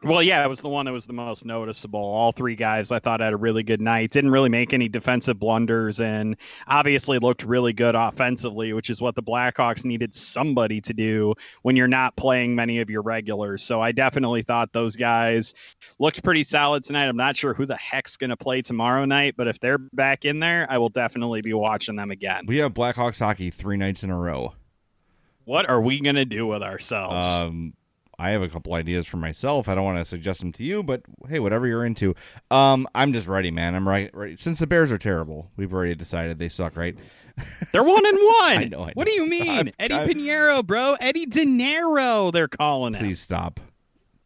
[0.04, 2.00] Well, yeah, it was the one that was the most noticeable.
[2.00, 4.10] All three guys I thought had a really good night.
[4.10, 6.36] Didn't really make any defensive blunders and
[6.68, 11.76] obviously looked really good offensively, which is what the Blackhawks needed somebody to do when
[11.76, 13.62] you're not playing many of your regulars.
[13.62, 15.54] So I definitely thought those guys
[15.98, 17.08] looked pretty solid tonight.
[17.08, 20.24] I'm not sure who the heck's going to play tomorrow night, but if they're back
[20.24, 22.44] in there, I will definitely be watching them again.
[22.46, 24.54] We have Blackhawks hockey three nights in a row.
[25.44, 27.26] What are we going to do with ourselves?
[27.28, 27.74] Um,
[28.18, 29.68] I have a couple ideas for myself.
[29.68, 32.14] I don't want to suggest them to you, but hey, whatever you're into.
[32.50, 33.74] Um, I'm just ready, man.
[33.74, 34.10] I'm right.
[34.14, 34.40] right.
[34.40, 36.96] Since the Bears are terrible, we've already decided they suck, right?
[37.72, 38.58] They're one and one.
[38.58, 39.48] I know, I What do you mean?
[39.50, 40.96] I'm- Eddie I'm- Pineiro, bro.
[41.00, 43.00] Eddie De Niro, they're calling him.
[43.00, 43.58] Please stop.
[43.58, 43.64] it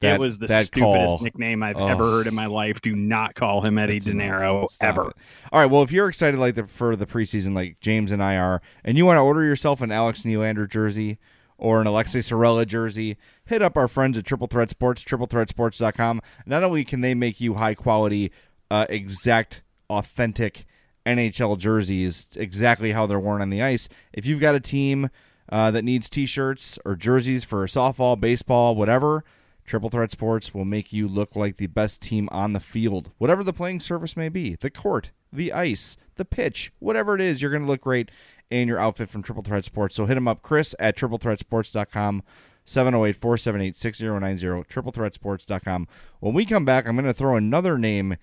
[0.01, 1.87] That- was the that stupidest call- nickname I've Oh.
[1.89, 2.83] ever heard in my life.
[2.83, 5.09] Do not call him Eddie De Niro ever.
[5.09, 5.17] it.
[5.51, 5.71] All right.
[5.71, 8.99] Well, if you're excited like the, for the preseason, like James and I are, and
[8.99, 11.19] you want to order yourself an Alex Nylander jersey
[11.59, 16.23] or an Alexei Saarela jersey, hit up our friends at Triple Threat Sports, triplethreatsports.com.
[16.47, 18.33] Not only can they make you high quality,
[18.71, 20.65] uh, exact, authentic
[21.05, 23.89] NHL jerseys, exactly how they're worn on the ice.
[24.13, 25.11] If you've got a team
[25.51, 29.25] uh, that needs T-shirts or jerseys for softball, baseball, whatever.
[29.65, 33.45] Triple Threat Sports will make you look like the best team on the field, whatever
[33.45, 37.51] the playing surface may be the court, the ice, the pitch, whatever it is, you're
[37.51, 38.11] going to look great
[38.51, 39.95] in your outfit from Triple Threat Sports.
[39.95, 42.23] So hit them up, Chris at triplethreatsports.com,
[42.65, 45.89] 708 478 6090, triplethreatsports.com.
[46.21, 48.17] When we come back, I'm going to throw another name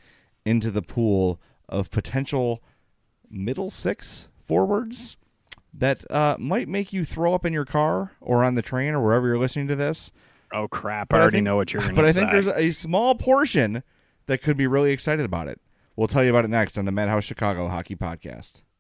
[0.46, 2.62] into the pool of potential
[3.30, 5.18] middle six forwards
[5.74, 9.04] that uh, might make you throw up in your car or on the train or
[9.04, 10.12] wherever you're listening to this.
[10.54, 11.12] Oh crap!
[11.12, 12.22] I I already think- know what you're going to But say.
[12.22, 13.84] I think there's a small portion
[14.28, 15.60] that could be really excited about it.
[15.96, 18.62] We'll tell you about it next on the Madhouse Chicago Hockey Podcast.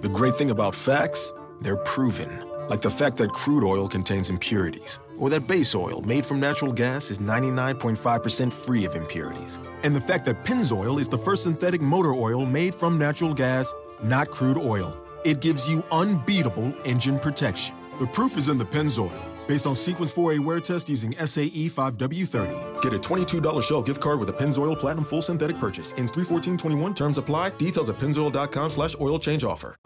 [0.00, 2.44] The great thing about facts, they're proven.
[2.68, 6.72] Like the fact that crude oil contains impurities, or that base oil made from natural
[6.72, 9.58] gas is 99.5% free of impurities.
[9.82, 13.72] And the fact that Pennzoil is the first synthetic motor oil made from natural gas,
[14.02, 14.96] not crude oil.
[15.24, 17.76] It gives you unbeatable engine protection.
[17.98, 19.31] The proof is in the Pennzoil.
[19.46, 22.82] Based on Sequence 4A wear test using SAE 5W30.
[22.82, 25.92] Get a $22 Shell gift card with a Pennzoil Platinum Full Synthetic purchase.
[25.98, 26.94] Ends 31421.
[26.94, 27.50] Terms apply.
[27.50, 29.76] Details at pennzoil.com slash oil change offer.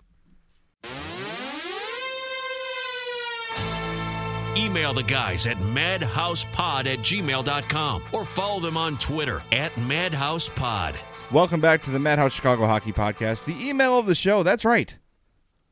[4.56, 10.96] Email the guys at madhousepod at gmail.com or follow them on Twitter at madhousepod.
[11.32, 13.44] Welcome back to the Madhouse Chicago Hockey Podcast.
[13.44, 14.94] The email of the show, that's right.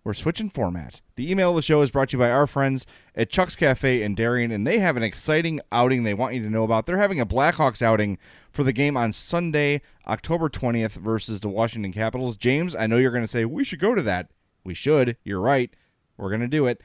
[0.05, 1.01] We're switching format.
[1.17, 4.03] The email of the show is brought to you by our friends at Chuck's Cafe
[4.03, 6.85] in Darien, and they have an exciting outing they want you to know about.
[6.85, 8.19] They're having a Blackhawks outing
[8.53, 12.37] for the game on Sunday, October 20th versus the Washington Capitals.
[12.37, 14.31] James, I know you're going to say, we should go to that.
[14.63, 15.17] We should.
[15.25, 15.73] You're right.
[16.19, 16.83] We're going to do it.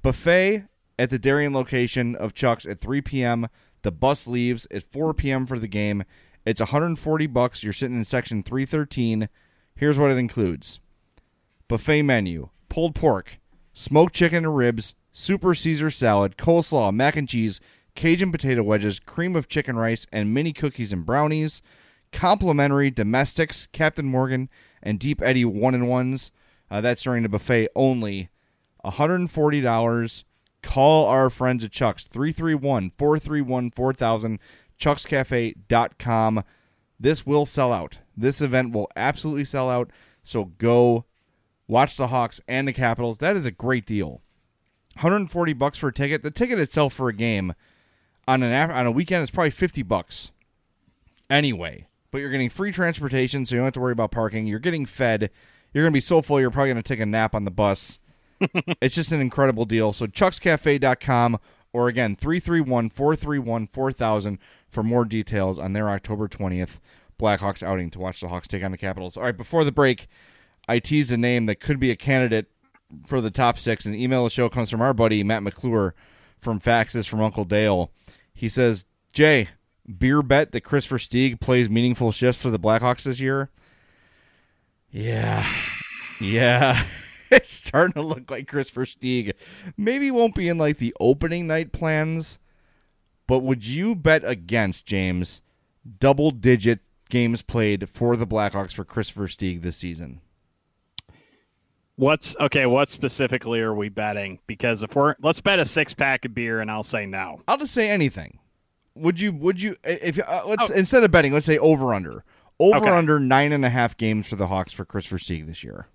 [0.00, 0.64] Buffet
[0.98, 3.48] at the Darien location of Chuck's at 3 p.m.
[3.82, 5.46] The bus leaves at 4 p.m.
[5.46, 6.04] for the game.
[6.46, 7.62] It's 140 bucks.
[7.62, 9.28] You're sitting in section 313.
[9.74, 10.80] Here's what it includes:
[11.68, 13.38] buffet menu, pulled pork,
[13.72, 17.60] smoked chicken and ribs, super Caesar salad, coleslaw, mac and cheese,
[17.94, 21.62] Cajun potato wedges, cream of chicken rice, and mini cookies and brownies.
[22.10, 24.48] Complimentary domestics, Captain Morgan
[24.82, 26.32] and Deep Eddy one and ones.
[26.68, 28.28] Uh, that's during the buffet only.
[28.84, 30.24] $140.
[30.64, 34.40] Call our friends at Chuck's 331 431 4000,
[34.80, 36.42] chuckscafe.com.
[36.98, 37.98] This will sell out.
[38.16, 39.90] This event will absolutely sell out.
[40.24, 41.04] So go
[41.68, 43.18] watch the Hawks and the Capitals.
[43.18, 44.20] That is a great deal.
[44.94, 46.22] 140 bucks for a ticket.
[46.22, 47.54] The ticket itself for a game
[48.28, 50.30] on an af- on a weekend is probably 50 bucks.
[51.28, 54.46] Anyway, but you're getting free transportation, so you don't have to worry about parking.
[54.46, 55.30] You're getting fed.
[55.72, 57.50] You're going to be so full, you're probably going to take a nap on the
[57.50, 57.98] bus.
[58.80, 59.92] it's just an incredible deal.
[59.92, 61.38] So chuckscafe.com
[61.72, 66.78] or again 331-431-4000 for more details on their October 20th
[67.18, 69.16] Blackhawks outing to watch the Hawks take on the Capitals.
[69.16, 70.06] All right, before the break,
[70.68, 72.46] I teased a name that could be a candidate
[73.06, 75.94] for the top 6 and the email the show comes from our buddy Matt McClure
[76.40, 77.90] from Faxes from Uncle Dale.
[78.32, 79.48] He says, "Jay,
[79.98, 83.50] beer bet that Christopher Versteeg plays meaningful shifts for the Blackhawks this year?"
[84.90, 85.46] Yeah.
[86.20, 86.84] Yeah.
[87.30, 89.32] it's starting to look like Christopher Versteeg.
[89.76, 92.38] Maybe won't be in like the opening night plans,
[93.26, 95.40] but would you bet against James
[95.98, 100.20] double digit games played for the Blackhawks for Christopher Versteeg this season?
[101.96, 102.66] What's okay?
[102.66, 104.40] What specifically are we betting?
[104.46, 107.40] Because if we're let's bet a six pack of beer, and I'll say no.
[107.46, 108.38] I'll just say anything.
[108.96, 109.32] Would you?
[109.32, 109.76] Would you?
[109.84, 110.74] If uh, let's oh.
[110.74, 112.24] instead of betting, let's say over under.
[112.58, 112.90] Over okay.
[112.90, 115.88] under nine and a half games for the Hawks for Kris Versteeg this year.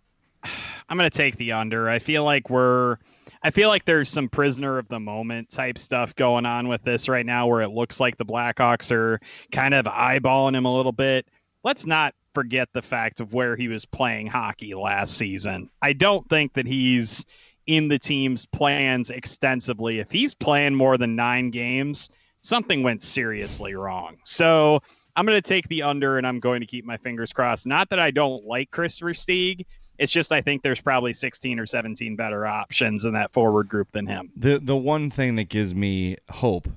[0.90, 1.90] I'm going to take the under.
[1.90, 2.98] I feel like we're.
[3.42, 7.08] I feel like there's some prisoner of the moment type stuff going on with this
[7.08, 9.20] right now, where it looks like the Blackhawks are
[9.54, 11.26] kind of eyeballing him a little bit.
[11.64, 15.70] Let's not forget the fact of where he was playing hockey last season.
[15.82, 17.26] I don't think that he's
[17.68, 20.00] in the team's plans extensively.
[20.00, 22.10] If he's playing more than nine games,
[22.42, 24.18] something went seriously wrong.
[24.24, 24.82] So
[25.16, 27.68] I'm going to take the under and I'm going to keep my fingers crossed.
[27.68, 29.66] Not that I don't like Kris Versteeg.
[29.98, 33.92] It's just I think there's probably 16 or 17 better options in that forward group
[33.92, 34.32] than him.
[34.38, 36.70] The the one thing that gives me hope,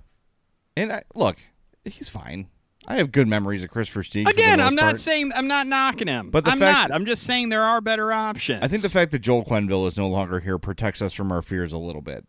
[0.76, 1.36] and I, look,
[1.84, 2.48] he's fine.
[2.86, 4.28] I have good memories of Kris Versteeg.
[4.28, 5.00] Again, I'm not part.
[5.00, 6.30] saying I'm not knocking him.
[6.30, 6.92] But I'm not.
[6.92, 8.62] I'm just saying there are better options.
[8.62, 11.42] I think the fact that Joel Quenneville is no longer here protects us from our
[11.42, 12.26] fears a little bit.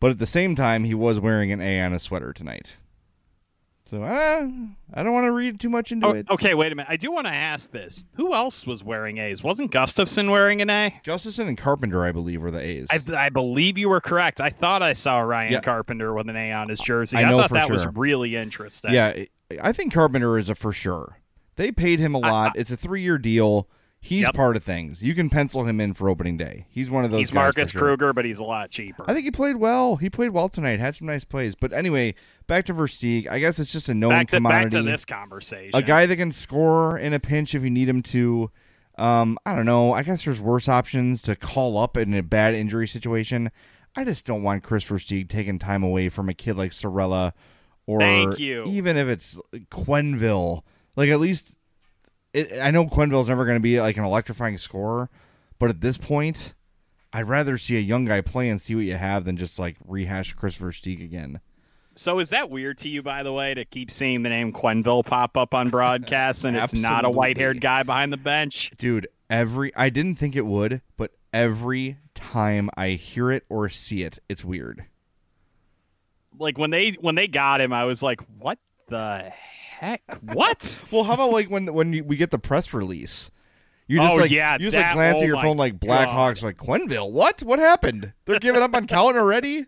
[0.00, 2.76] But at the same time, he was wearing an A on a sweater tonight.
[3.86, 4.48] So uh,
[4.94, 6.26] I don't want to read too much into oh, it.
[6.30, 6.90] Okay, wait a minute.
[6.90, 8.02] I do want to ask this.
[8.14, 9.42] Who else was wearing A's?
[9.42, 10.98] Wasn't Gustafsson wearing an A?
[11.04, 12.88] Gustafsson and Carpenter, I believe, were the A's.
[12.90, 14.40] I, I believe you were correct.
[14.40, 15.60] I thought I saw Ryan yeah.
[15.60, 17.18] Carpenter with an A on his jersey.
[17.18, 17.74] I, I thought that sure.
[17.74, 18.94] was really interesting.
[18.94, 19.24] Yeah,
[19.60, 21.18] I think Carpenter is a for sure.
[21.56, 22.52] They paid him a lot.
[22.56, 23.68] I, it's a three-year deal.
[24.00, 24.34] He's yep.
[24.34, 25.02] part of things.
[25.02, 26.66] You can pencil him in for opening day.
[26.68, 27.20] He's one of those.
[27.20, 27.80] He's Marcus sure.
[27.80, 29.02] Kruger, but he's a lot cheaper.
[29.08, 29.96] I think he played well.
[29.96, 30.78] He played well tonight.
[30.78, 31.54] Had some nice plays.
[31.54, 32.14] But anyway,
[32.46, 33.28] back to Versteeg.
[33.30, 34.76] I guess it's just a known back to, commodity.
[34.76, 35.70] Back to this conversation.
[35.72, 38.50] A guy that can score in a pinch if you need him to.
[38.98, 39.94] Um, I don't know.
[39.94, 43.50] I guess there's worse options to call up in a bad injury situation.
[43.96, 47.32] I just don't want Kris Versteeg taking time away from a kid like Saarela,
[47.86, 49.38] or even if it's
[49.70, 50.62] Quenneville,
[50.96, 51.54] Like at least
[52.32, 55.10] it, I know Quenneville's never going to be like an electrifying scorer,
[55.58, 56.54] but at this point,
[57.12, 59.76] I'd rather see a young guy play and see what you have than just like
[59.86, 61.40] rehash Christopher Versteeg again.
[61.96, 65.06] So is that weird to you, by the way, to keep seeing the name Quenneville
[65.06, 68.72] pop up on broadcasts and it's not a white-haired guy behind the bench?
[68.76, 74.02] Dude, every I didn't think it would, but every time I hear it or see
[74.02, 74.86] it, it's weird.
[76.38, 79.32] Like when they when they got him, I was like, "What the
[79.84, 80.02] heck?
[80.32, 80.80] What?
[80.90, 83.30] well, how about like when when you, we get the press release?
[83.86, 85.78] You just oh, like yeah, you just that, like glance oh at your phone like
[85.78, 87.10] Blackhawks like Quenneville.
[87.10, 87.42] What?
[87.42, 88.12] What happened?
[88.24, 89.66] They're giving up on Colliton already?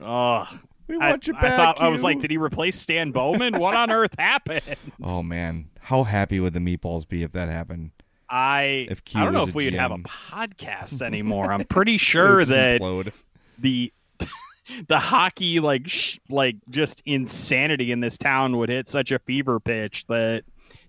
[0.00, 0.48] Oh,
[0.86, 1.44] we want I, you back.
[1.44, 1.86] I, thought, you.
[1.86, 3.58] I was like, did he replace Stan Bowman?
[3.58, 4.62] what on earth happened?
[5.02, 7.90] Oh man, how happy would the meatballs be if that happened?
[8.30, 11.52] I if I don't know if we would have a podcast anymore.
[11.52, 13.12] I'm pretty sure that implode.
[13.58, 13.92] the
[14.88, 19.60] the hockey like sh- like just insanity in this town would hit such a fever
[19.60, 20.44] pitch that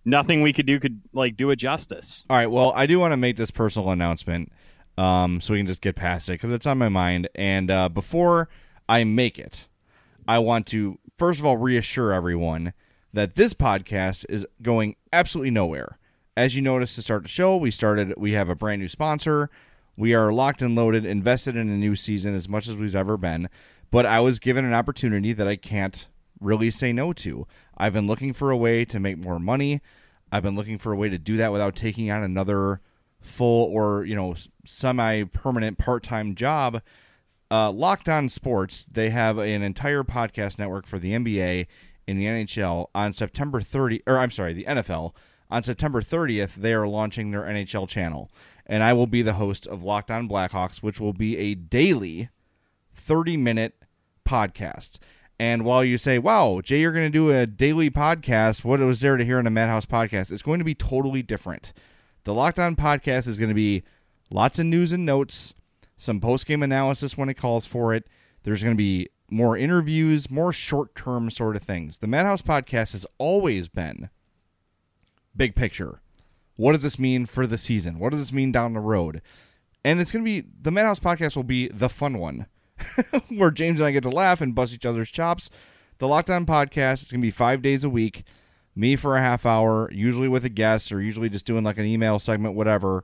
[0.06, 2.26] nothing we could do could like do it justice.
[2.30, 4.52] All right, well, I do want to make this personal announcement
[4.98, 7.30] um, so we can just get past it because it's on my mind.
[7.36, 8.50] And uh, before
[8.88, 9.68] I make it,
[10.28, 12.74] I want to first of all reassure everyone
[13.14, 15.98] that this podcast is going absolutely nowhere.
[16.38, 18.14] As you noticed to start the show, we started.
[18.18, 19.50] We have a brand new sponsor.
[20.02, 23.18] We are locked and loaded, invested in a new season as much as we've ever
[23.18, 23.50] been.
[23.92, 26.08] But I was given an opportunity that I can't
[26.40, 27.46] really say no to.
[27.78, 29.80] I've been looking for a way to make more money.
[30.32, 32.82] I've been looking for a way to do that without taking on another
[33.20, 34.34] full or you know
[34.66, 36.82] semi-permanent part-time job.
[37.52, 41.68] Uh, Locked On Sports they have an entire podcast network for the NBA
[42.08, 45.14] and the NHL on September 30 or I'm sorry the NFL
[45.52, 48.32] on September 30th they are launching their NHL channel
[48.72, 52.30] and I will be the host of Locked On Blackhawks which will be a daily
[52.96, 53.76] 30 minute
[54.26, 54.98] podcast.
[55.38, 59.02] And while you say, wow, Jay, you're going to do a daily podcast, what was
[59.02, 60.32] there to hear in a Madhouse podcast?
[60.32, 61.74] It's going to be totally different.
[62.24, 63.84] The Locked On podcast is going to be
[64.30, 65.54] lots of news and notes,
[65.98, 68.08] some post game analysis when it calls for it.
[68.44, 71.98] There's going to be more interviews, more short term sort of things.
[71.98, 74.10] The Madhouse podcast has always been
[75.36, 76.01] big picture.
[76.62, 77.98] What does this mean for the season?
[77.98, 79.24] What does this mean down the road?
[79.84, 82.46] And it's going to be the Madhouse podcast will be the fun one.
[83.30, 85.50] where James and I get to laugh and bust each other's chops.
[85.98, 88.26] The Locked On podcast is going to be five days a week.
[88.76, 91.86] Me for a half hour, usually with a guest, or usually just doing like an
[91.86, 93.04] email segment, whatever,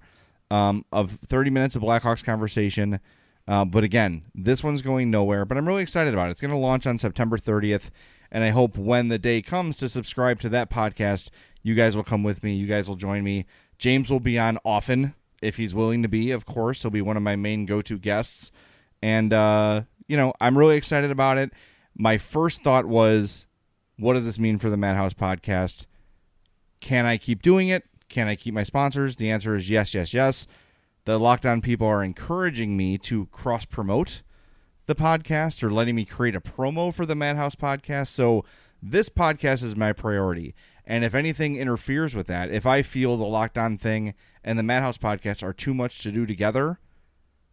[0.51, 2.99] um, of 30 minutes of Blackhawks conversation.
[3.47, 5.45] Uh, but again, this one's going nowhere.
[5.45, 6.31] But I'm really excited about it.
[6.31, 7.89] It's going to launch on September 30th.
[8.31, 11.29] And I hope when the day comes to subscribe to that podcast,
[11.67, 12.55] you guys will come with me.
[12.55, 13.45] You guys will join me
[13.77, 16.31] James will be on often if he's willing to be.
[16.31, 18.51] Of course, he'll be one of my main go-to guests,
[19.01, 21.51] and uh, you know I'm really excited about it.
[21.95, 23.45] My first thought was,
[23.97, 25.85] what does this mean for the Madhouse podcast?
[26.79, 27.83] Can I keep doing it?
[28.09, 29.15] Can I keep my sponsors?
[29.15, 30.47] The answer is yes, yes, yes.
[31.05, 34.21] The Locked On people are encouraging me to cross promote
[34.85, 38.07] the podcast or letting me create a promo for the Madhouse podcast.
[38.07, 38.45] So
[38.81, 40.53] this podcast is my priority.
[40.89, 44.63] And if anything interferes with that, if I feel the Locked On thing and the
[44.63, 46.79] Madhouse podcast are too much to do together,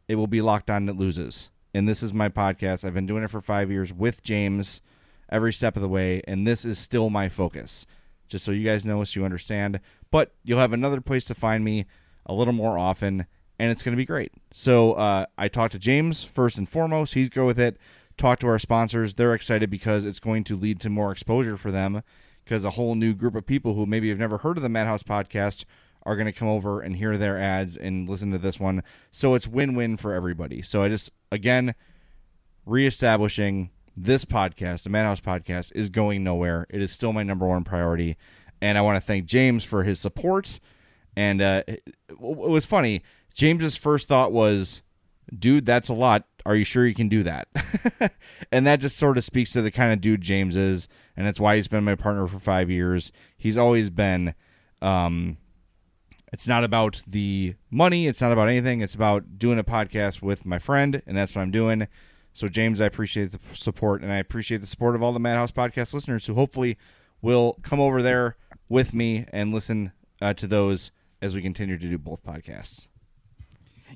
[0.07, 1.51] it will be Locked On that loses.
[1.75, 2.85] And this is my podcast.
[2.85, 4.81] I've been doing it for five years with James
[5.29, 7.87] every step of the way, and this is still my focus.
[8.29, 9.81] Just so you guys know, so you understand.
[10.13, 11.87] But you'll have another place to find me
[12.27, 13.27] a little more often,
[13.59, 14.31] and it's going to be great.
[14.53, 17.15] So uh, I talked to James first and foremost.
[17.15, 17.79] He's go with it.
[18.17, 19.15] Talk to our sponsors.
[19.15, 22.05] They're excited because it's going to lead to more exposure for them
[22.45, 25.03] because a whole new group of people who maybe have never heard of the Madhouse
[25.03, 25.65] podcast
[26.05, 28.83] are going to come over and hear their ads and listen to this one.
[29.11, 30.63] So it's win-win for everybody.
[30.63, 31.75] So I just again
[32.67, 36.67] reestablishing this podcast, the Madhouse podcast, is going nowhere.
[36.69, 38.17] It is still my number one priority,
[38.61, 40.59] and I want to thank James for his support.
[41.17, 43.03] And uh, it, it was funny.
[43.35, 44.83] James's first thought was,
[45.37, 46.27] "Dude, that's a lot.
[46.47, 47.49] Are you sure you can do that?"
[48.53, 51.41] and that just sort of speaks to the kind of dude James is, and that's
[51.41, 53.13] why he's been my partner for five years.
[53.37, 54.35] He's always been.
[54.83, 55.39] Um,
[56.33, 58.09] it's not about the money.
[58.09, 58.81] It's not about anything.
[58.81, 61.87] It's about doing a podcast with my friend, and that's what I'm doing.
[62.33, 65.53] So, James, I appreciate the support, and I appreciate the support of all the Madhouse
[65.53, 66.77] podcast listeners who hopefully
[67.23, 68.37] will come over there
[68.69, 70.91] with me and listen uh, to those
[71.23, 72.89] as we continue to do both podcasts.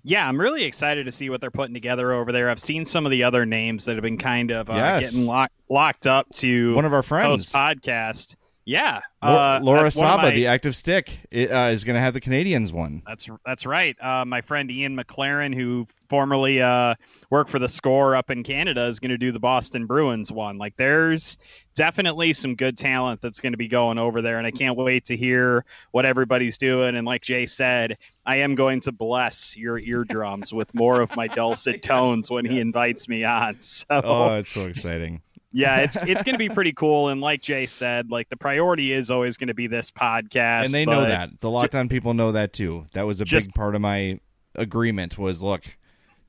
[0.02, 2.48] Yeah, I'm really excited to see what they're putting together over there.
[2.50, 5.10] I've seen some of the other names that have been kind of uh, Yes.
[5.12, 7.52] getting locked locked up to One of our friends.
[7.52, 8.36] podcast.
[8.64, 11.94] Yeah, Laura, uh, Laura that's one of Saba, my- the active stick, uh, is going
[11.94, 13.00] to have the Canadians one.
[13.06, 13.96] That's that's right.
[13.98, 16.94] Uh, my friend Ian McLaren, who formerly uh,
[17.30, 20.58] worked for the Score up in Canada, is going to do the Boston Bruins one.
[20.58, 21.38] Like, there's
[21.78, 25.04] definitely some good talent that's going to be going over there, and I can't wait
[25.06, 26.96] to hear what everybody's doing.
[26.96, 31.26] And like Jay said, I am going to bless your eardrums with more of my
[31.40, 33.56] dulcet tones when he invites me on.
[33.60, 35.22] So Oh, it's so exciting.
[35.52, 37.08] yeah, it's it's going to be pretty cool.
[37.08, 40.74] And like Jay said, like the priority is always going to be this podcast, and
[40.74, 41.30] they know that.
[41.40, 42.86] The Locked On people know that too.
[42.92, 44.18] That was a Just- big part of my
[44.56, 45.62] agreement was look,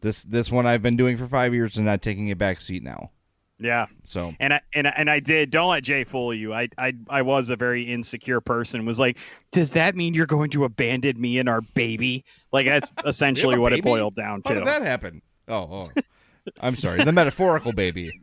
[0.02, 2.84] this this one I've been doing for five years and not taking a back seat
[2.84, 3.10] now.
[3.60, 3.88] Yeah.
[4.06, 5.52] So And I and I- and I did.
[5.52, 6.54] Don't let Jay fool you.
[6.54, 8.86] I I I was a very insecure person.
[8.86, 9.18] Was like,
[9.52, 12.24] does that mean you're going to abandon me and our baby?
[12.54, 14.60] Like that's essentially what it boiled down How to.
[14.60, 15.22] did that happen?
[15.48, 16.02] Oh, oh.
[16.62, 17.04] I'm sorry.
[17.04, 18.12] The metaphorical baby.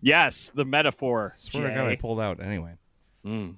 [0.00, 1.34] Yes, the metaphor.
[1.36, 2.72] Swear to God, I pulled out anyway.
[3.26, 3.56] Mm.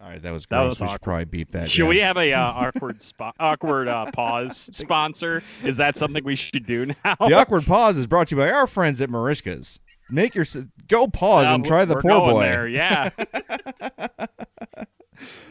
[0.00, 0.68] All right, that was That gross.
[0.70, 1.02] was we should awkward.
[1.02, 1.68] probably beep that.
[1.70, 1.88] Should yeah.
[1.88, 5.42] we have a uh, awkward spot, awkward uh, pause sponsor?
[5.62, 7.16] Is that something we should do now?
[7.20, 9.78] The awkward pause is brought to you by our friends at Merichka's.
[10.12, 10.44] Make your
[10.88, 12.42] go pause Uh, and try the poor boy.
[12.42, 12.68] There.
[12.68, 13.10] Yeah.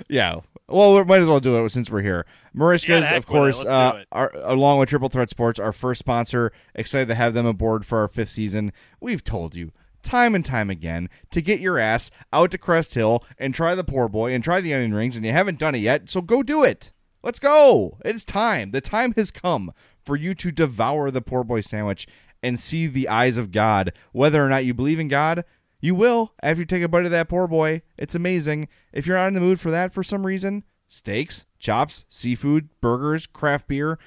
[0.09, 0.41] Yeah.
[0.67, 2.25] Well, we might as well do it since we're here.
[2.55, 6.51] Merichka's, Yeah, of course, uh, are, along with Triple Threat Sports, our first sponsor.
[6.75, 8.71] Excited to have them aboard for our fifth season.
[8.99, 9.71] We've told you
[10.03, 13.83] time and time again to get your ass out to Crest Hill and try the
[13.83, 16.41] poor boy and try the onion rings, and you haven't done it yet, so go
[16.43, 16.91] do it.
[17.23, 17.97] Let's go.
[18.03, 18.71] It's time.
[18.71, 19.71] The time has come
[20.03, 22.07] for you to devour the poor boy sandwich
[22.43, 23.93] and see the eyes of God.
[24.11, 25.45] Whether or not you believe in God,
[25.79, 27.83] you will after you take a bite of that poor boy.
[27.97, 28.67] It's amazing.
[28.93, 33.25] If you're not in the mood for that for some reason, steaks, chops, seafood, burgers,
[33.25, 33.97] craft beer,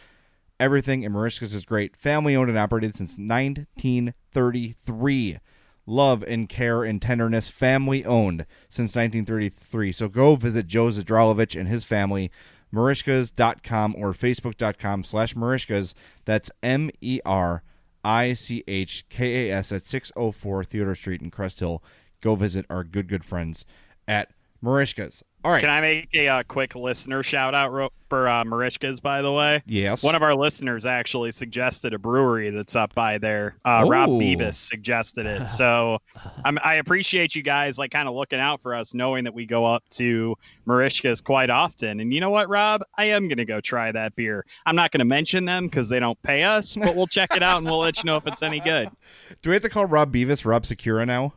[0.61, 1.97] everything in Merichka's is great.
[1.97, 5.39] Family owned and operated since 1933.
[5.87, 9.93] Love and care and tenderness, family owned since 1933.
[9.93, 12.31] So go visit Joe Zadralovich and his family,
[12.73, 15.93] merichkas.com or facebook.com slash merichkas.
[16.25, 17.63] That's M E R
[18.05, 21.83] I C H K A S at 604 Theodore Street in Crest Hill.
[22.21, 23.65] Go visit our good, good friends
[24.07, 24.31] at
[24.65, 25.23] Merichkas.
[25.45, 25.61] All right.
[25.61, 29.31] Can I make a uh, quick listener shout out ro- for uh, Merichka's, by the
[29.31, 29.63] way?
[29.67, 30.03] Yes.
[30.03, 33.57] One of our listeners actually suggested a brewery that's up by there.
[33.63, 34.09] Uh, Rob.
[34.09, 35.47] Beavis suggested it.
[35.47, 35.99] So
[36.47, 39.45] I'm, I appreciate you guys like kind of looking out for us, knowing that we
[39.45, 40.35] go up to
[40.67, 42.01] Merichka's quite often.
[42.01, 42.81] And you know what, Rob?
[42.97, 44.47] I am going to go try that beer.
[44.65, 47.43] I'm not going to mention them because they don't pay us, but we'll check it
[47.43, 48.89] out and we'll let you know if it's any good.
[49.43, 51.35] Do we have to call Rob Beavis Rob Sikura now?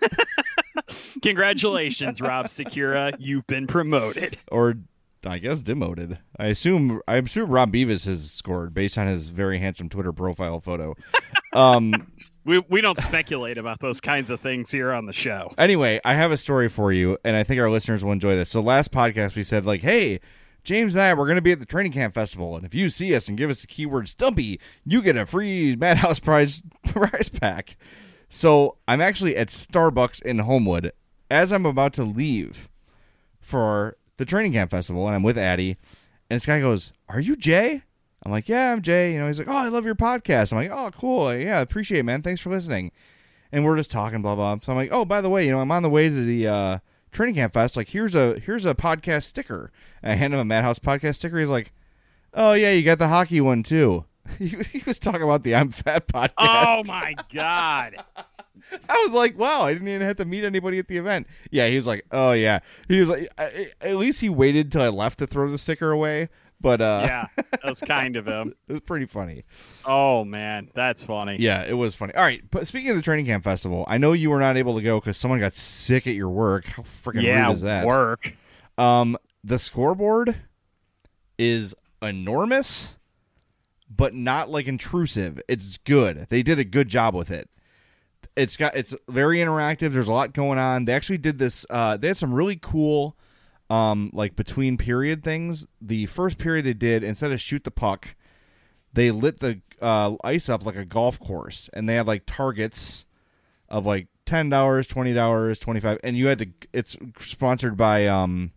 [1.22, 3.14] Congratulations, Rob Sikura.
[3.18, 4.38] You've been promoted.
[4.50, 4.74] Or
[5.24, 6.18] I guess demoted.
[6.38, 10.60] I assume I assume Rob Beavis has scored based on his very handsome Twitter profile
[10.60, 10.94] photo.
[11.52, 12.06] Um
[12.44, 15.52] We, we don't speculate about those kinds of things here on the show.
[15.58, 18.50] Anyway, I have a story for you, and I think our listeners will enjoy this.
[18.50, 20.20] So last podcast we said like, hey,
[20.64, 22.90] James and I we're going to be at the training camp festival, and if you
[22.90, 27.30] see us and give us the keyword Stumpy, you get a free Madhouse prize prize
[27.30, 27.76] pack.
[28.28, 30.92] So I'm actually at Starbucks in Homewood
[31.30, 32.68] as I'm about to leave
[33.40, 35.76] for the training camp festival, and I'm with Addie,
[36.28, 37.82] and this guy goes, "Are you Jay?"
[38.22, 40.58] I'm like, "Yeah, I'm Jay." You know, he's like, "Oh, I love your podcast." I'm
[40.58, 41.34] like, "Oh, cool.
[41.34, 42.22] Yeah, appreciate it, man.
[42.22, 42.90] Thanks for listening."
[43.52, 44.58] And we're just talking, blah blah.
[44.62, 46.48] So I'm like, "Oh, by the way, you know, I'm on the way to the
[46.48, 46.78] uh,
[47.12, 47.76] training camp fest.
[47.76, 49.70] Like, here's a here's a podcast sticker."
[50.02, 51.38] And I hand him a Madhouse podcast sticker.
[51.38, 51.72] He's like,
[52.34, 54.04] "Oh yeah, you got the hockey one too."
[54.38, 56.32] he, he was talking about the I'm Fat podcast.
[56.38, 57.96] Oh my god.
[58.88, 61.26] I was like, wow, I didn't even have to meet anybody at the event.
[61.50, 62.60] Yeah, he was like, oh yeah.
[62.88, 65.90] He was like, I, at least he waited till I left to throw the sticker
[65.90, 66.28] away.
[66.60, 68.54] But uh, yeah, that was kind of him.
[68.66, 69.44] it was pretty funny.
[69.84, 71.36] Oh man, that's funny.
[71.38, 72.14] Yeah, it was funny.
[72.14, 74.74] All right, but speaking of the training camp festival, I know you were not able
[74.76, 76.64] to go because someone got sick at your work.
[76.64, 77.86] How freaking yeah, rude is that?
[77.86, 78.34] work.
[78.78, 80.34] Um, the scoreboard
[81.38, 82.98] is enormous,
[83.88, 85.40] but not like intrusive.
[85.48, 86.26] It's good.
[86.28, 87.48] They did a good job with it.
[88.34, 89.92] It's got it's very interactive.
[89.92, 90.84] There's a lot going on.
[90.84, 91.64] They actually did this.
[91.70, 93.16] Uh, they had some really cool,
[93.70, 95.66] um, like between period things.
[95.80, 98.14] The first period they did instead of shoot the puck,
[98.92, 103.06] they lit the uh, ice up like a golf course, and they had like targets
[103.68, 106.48] of like ten dollars, twenty dollars, twenty five, and you had to.
[106.72, 108.52] It's sponsored by um,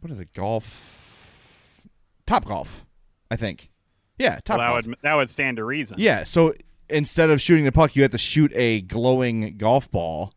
[0.00, 0.34] what is it?
[0.34, 1.86] Golf,
[2.26, 2.84] Top Golf,
[3.30, 3.70] I think.
[4.18, 4.86] Yeah, Top Well, that Golf.
[4.86, 5.96] would that would stand to reason.
[5.98, 6.54] Yeah, so
[6.88, 10.32] instead of shooting the puck, you have to shoot a glowing golf ball,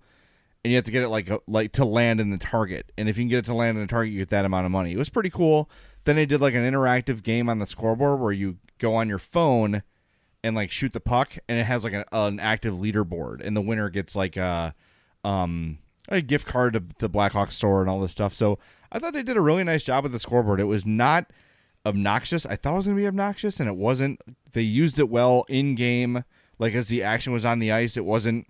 [0.63, 2.91] and you have to get it like like to land in the target.
[2.97, 4.65] And if you can get it to land in the target, you get that amount
[4.65, 4.91] of money.
[4.91, 5.69] It was pretty cool.
[6.05, 9.19] Then they did like an interactive game on the scoreboard where you go on your
[9.19, 9.83] phone
[10.43, 13.61] and like shoot the puck, and it has like an, an active leaderboard, and the
[13.61, 14.73] winner gets like a
[15.23, 15.77] um
[16.07, 18.33] a gift card to the Blackhawk store and all this stuff.
[18.33, 18.57] So
[18.91, 20.59] I thought they did a really nice job with the scoreboard.
[20.59, 21.27] It was not
[21.85, 22.45] obnoxious.
[22.45, 24.19] I thought it was going to be obnoxious, and it wasn't.
[24.51, 26.23] They used it well in game,
[26.57, 27.97] like as the action was on the ice.
[27.97, 28.47] It wasn't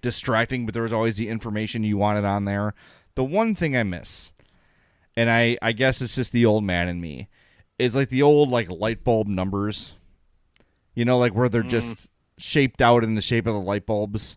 [0.00, 2.74] distracting, but there was always the information you wanted on there.
[3.14, 4.32] The one thing I miss,
[5.16, 7.28] and I I guess it's just the old man in me,
[7.78, 9.92] is like the old like light bulb numbers.
[10.94, 11.70] You know, like where they're mm.
[11.70, 14.36] just shaped out in the shape of the light bulbs.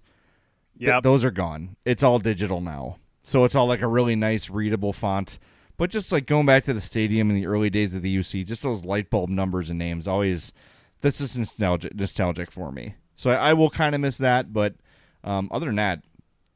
[0.79, 1.75] Th- those are gone.
[1.85, 2.97] It's all digital now.
[3.23, 5.37] So it's all like a really nice readable font.
[5.81, 8.45] But just like going back to the stadium in the early days of the UC,
[8.45, 10.53] just those light bulb numbers and names always
[11.01, 12.93] that's just nostalgic nostalgic for me.
[13.15, 14.75] So I, I will kind of miss that, but
[15.23, 16.03] um, other than that,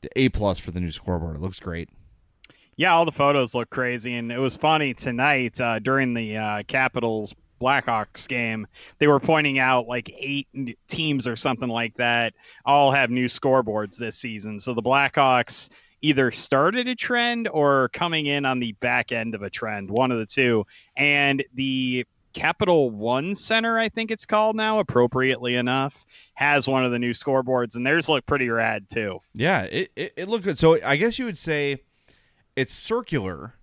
[0.01, 1.37] the A plus for the new scoreboard.
[1.37, 1.89] It looks great.
[2.75, 6.63] Yeah, all the photos look crazy, and it was funny tonight uh, during the uh,
[6.67, 8.67] Capitals Blackhawks game.
[8.99, 10.47] They were pointing out like eight
[10.87, 14.59] teams or something like that all have new scoreboards this season.
[14.59, 15.71] So the Blackhawks
[16.05, 20.11] either started a trend or coming in on the back end of a trend, one
[20.11, 20.63] of the two.
[20.95, 26.91] And the Capital One Center, I think it's called now, appropriately enough, has one of
[26.91, 29.19] the new scoreboards, and theirs look pretty rad too.
[29.33, 30.59] Yeah, it, it, it looked good.
[30.59, 31.81] So I guess you would say
[32.55, 33.55] it's circular,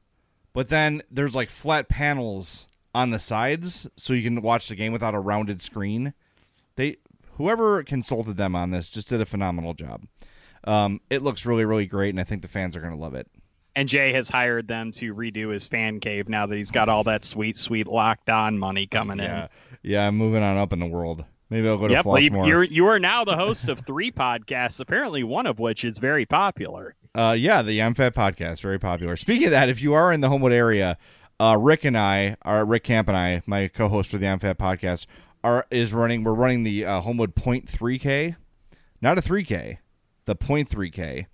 [0.53, 4.93] but then there's like flat panels on the sides so you can watch the game
[4.93, 6.12] without a rounded screen.
[6.74, 6.97] They
[7.36, 10.07] whoever consulted them on this just did a phenomenal job.
[10.65, 13.15] Um, it looks really, really great, and I think the fans are going to love
[13.15, 13.27] it.
[13.75, 17.05] And Jay has hired them to redo his fan cave now that he's got all
[17.05, 19.49] that sweet, sweet locked on money coming Yeah, in.
[19.83, 21.25] yeah, I'm moving on up in the world.
[21.49, 22.47] Maybe I'll go to Yep, you, Flossmoor.
[22.49, 26.27] you're you are now the host of three podcasts, apparently one of which is very
[26.27, 26.95] popular.
[27.15, 29.17] Uh, yeah, the I'm Fat podcast, very popular.
[29.17, 30.97] Speaking of that, if you are in the Homewood area,
[31.41, 34.59] uh, Rick and I, our Rick Camp and I, my co-host for the I'm Fat
[34.59, 35.07] podcast,
[35.45, 36.25] are is running.
[36.25, 38.37] We're running the uh, Homewood Point Three K,
[39.03, 39.79] not a three K,
[40.25, 41.27] the Point Three K,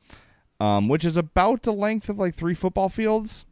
[0.61, 3.45] um, which is about the length of like three football fields.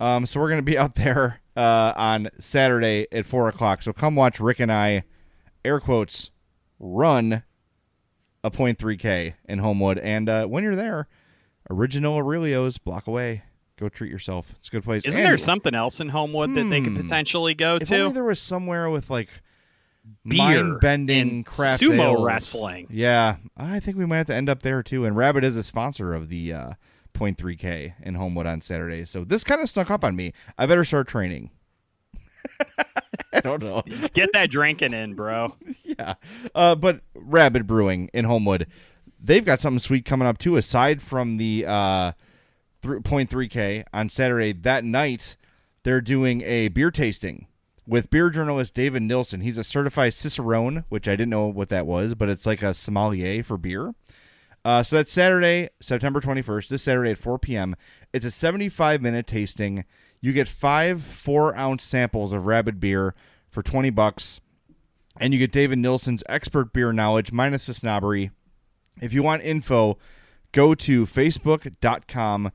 [0.00, 3.82] Um, so we're gonna be out there uh, on Saturday at four o'clock.
[3.82, 5.04] So come watch Rick and I,
[5.64, 6.30] air quotes,
[6.78, 7.42] run
[8.42, 9.98] a point three K in Homewood.
[9.98, 11.08] And uh, when you're there,
[11.70, 13.42] Original Aurelio's block away.
[13.76, 14.54] Go treat yourself.
[14.58, 15.04] It's a good place.
[15.04, 17.00] Isn't And there something else in Homewood that they could Hmm.
[17.00, 18.00] potentially go If to?
[18.02, 19.28] only there was somewhere with like
[20.24, 22.24] mind bending craft sumo ales.
[22.24, 22.86] wrestling.
[22.90, 25.04] Yeah, I think we might have to end up there too.
[25.04, 26.72] And Rabid is a sponsor of the uh,
[27.12, 30.32] Point Three K in Homewood on Saturday, so this kind of snuck up on me.
[30.58, 31.50] I better start training.
[33.32, 33.82] I don't know.
[33.86, 35.54] Just get that drinking in, bro.
[35.82, 36.14] yeah.
[36.54, 38.66] Uh, but Rabid Brewing in Homewood,
[39.20, 40.56] they've got something sweet coming up too.
[40.56, 42.12] Aside from the uh,
[42.82, 45.36] th- 0.3K on Saturday that night,
[45.82, 47.46] they're doing a beer tasting
[47.86, 49.40] with beer journalist David Nilsson.
[49.40, 52.74] He's a certified cicerone, which I didn't know what that was, but it's like a
[52.74, 53.94] sommelier for beer.
[54.64, 57.76] Uh, so that's Saturday, September 21st, this Saturday at 4 p.m.
[58.12, 59.84] It's a 75 minute tasting.
[60.20, 63.14] You get five four ounce samples of Rabid beer
[63.50, 64.40] for 20 bucks,
[65.20, 68.30] and you get David Nilsson's expert beer knowledge minus the snobbery.
[69.02, 69.98] If you want info,
[70.52, 72.52] go to facebook.com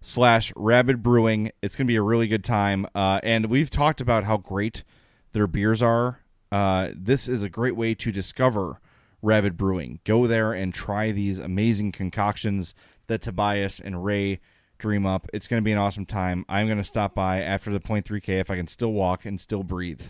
[0.00, 1.50] slash rabid brewing.
[1.62, 2.86] It's going to be a really good time.
[2.94, 4.84] Uh, and we've talked about how great
[5.32, 6.20] their beers are.
[6.50, 8.80] Uh, this is a great way to discover
[9.22, 10.00] rabid brewing.
[10.04, 12.74] Go there and try these amazing concoctions
[13.08, 14.40] that tobias and ray
[14.78, 15.28] dream up.
[15.32, 16.44] It's going to be an awesome time.
[16.48, 19.40] I'm going to stop by after the point 0.3K if i can still walk and
[19.40, 20.02] still breathe.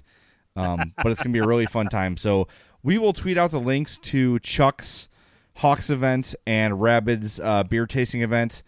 [0.57, 2.17] Um, but it's going to be a really fun time.
[2.17, 2.49] So
[2.83, 5.09] we will tweet out the links to chuck's
[5.57, 8.63] hawks event and rabid's uh, beer tasting event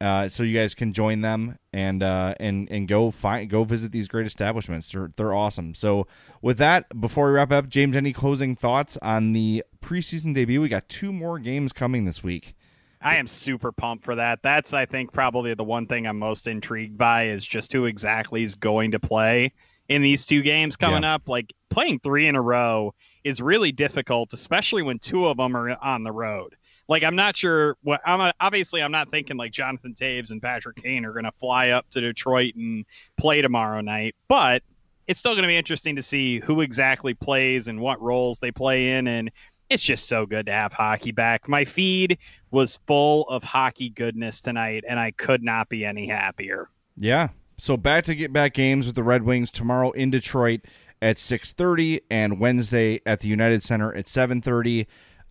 [0.00, 3.92] uh, so you guys can join them and uh, and and go find go visit
[3.92, 4.92] these great establishments.
[4.92, 5.74] They're they're awesome.
[5.74, 6.06] So
[6.42, 10.60] with that, before we wrap up, James, any closing thoughts on the preseason debut?
[10.60, 12.54] We got two more games coming this week.
[13.00, 14.42] I am super pumped for that.
[14.42, 18.42] That's I think probably the one thing I'm most intrigued by is just who exactly
[18.42, 19.52] is going to play
[19.88, 21.14] in these two games coming yeah.
[21.14, 21.28] up.
[21.28, 22.94] Like playing three in a row
[23.24, 26.54] is really difficult, especially when two of them are on the road
[26.88, 30.76] like I'm not sure what I'm obviously I'm not thinking like Jonathan Toews and Patrick
[30.76, 32.84] Kane are going to fly up to Detroit and
[33.16, 34.62] play tomorrow night, but
[35.06, 38.50] it's still going to be interesting to see who exactly plays and what roles they
[38.50, 39.30] play in and
[39.68, 41.48] it's just so good to have hockey back.
[41.48, 42.18] My feed
[42.52, 46.68] was full of hockey goodness tonight and I could not be any happier.
[46.96, 47.30] Yeah.
[47.58, 50.60] So back to get back games with the Red Wings tomorrow in Detroit
[51.02, 54.86] at 6:30 and Wednesday at the United Center at 7:30.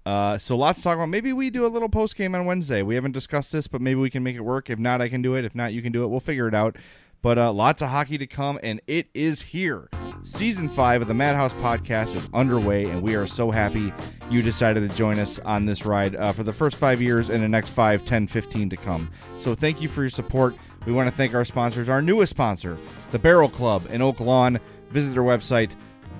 [0.05, 1.09] Uh, so lots to talk about.
[1.09, 2.83] Maybe we do a little post game on Wednesday.
[2.83, 4.69] We haven't discussed this, but maybe we can make it work.
[4.69, 5.45] If not, I can do it.
[5.45, 6.07] If not, you can do it.
[6.07, 6.77] We'll figure it out.
[7.21, 9.89] But uh, lots of hockey to come, and it is here.
[10.23, 13.91] Season five of the Madhouse podcast is underway, and we are so happy
[14.29, 17.43] you decided to join us on this ride uh, for the first five years and
[17.43, 19.09] the next five, 10, 15 to come.
[19.39, 20.55] So thank you for your support.
[20.85, 22.77] We want to thank our sponsors, our newest sponsor,
[23.09, 24.59] the Barrel Club in Oak Lawn.
[24.91, 25.71] Visit their website,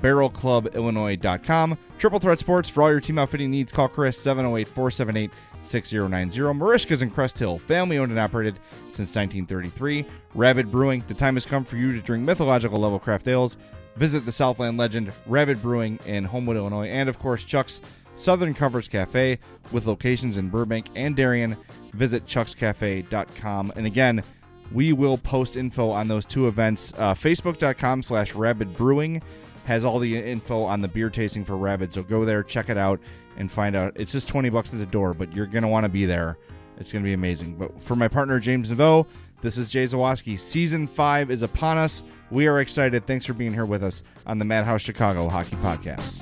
[0.02, 1.78] barrelclubillinois.com.
[1.98, 5.32] Triple Threat Sports, for all your team outfitting needs, call Chris 708 478
[5.62, 6.40] 6090.
[6.54, 8.56] Merichka's in Crest Hill, family owned and operated
[8.92, 10.06] since 1933.
[10.34, 13.58] Rabid Brewing, the time has come for you to drink mythological level craft ales.
[13.96, 17.82] Visit the Southland legend, Rabid Brewing in Homewood, Illinois, and of course, Chuck's
[18.18, 19.40] Southern Comforts Cafe
[19.72, 21.56] with locations in Burbank and Darien.
[21.94, 23.74] Visit chuckscafe.com.
[23.76, 24.24] And again,
[24.72, 26.94] we will post info on those two events.
[26.98, 29.22] Uh, Facebook.com slash Rabid Brewing
[29.66, 31.92] has all the info on the beer tasting for Rabid.
[31.92, 33.00] So go there, check it out,
[33.38, 33.94] and find out.
[33.96, 36.38] It's just 20 bucks at the door, but you're going to want to be there.
[36.78, 37.56] It's going to be amazing.
[37.56, 39.08] But for my partner, James Neveau,
[39.42, 40.40] this is Jay Zawaski.
[40.40, 42.04] Season 5 is upon us.
[42.32, 43.06] We are excited.
[43.08, 46.22] Thanks for being here with us on the Madhouse Chicago Hockey Podcast.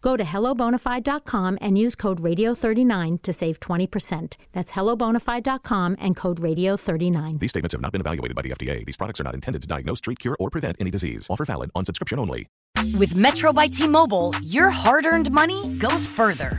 [0.00, 4.34] Go to hellobonafide.com and use code radio39 to save 20%.
[4.52, 7.38] That's hellobonafide.com and code radio39.
[7.40, 8.84] These statements have not been evaluated by the FDA.
[8.84, 11.26] These products are not intended to diagnose, treat, cure, or prevent any disease.
[11.30, 12.46] Offer valid on subscription only.
[12.98, 16.58] With Metro by T-Mobile, your hard-earned money goes further.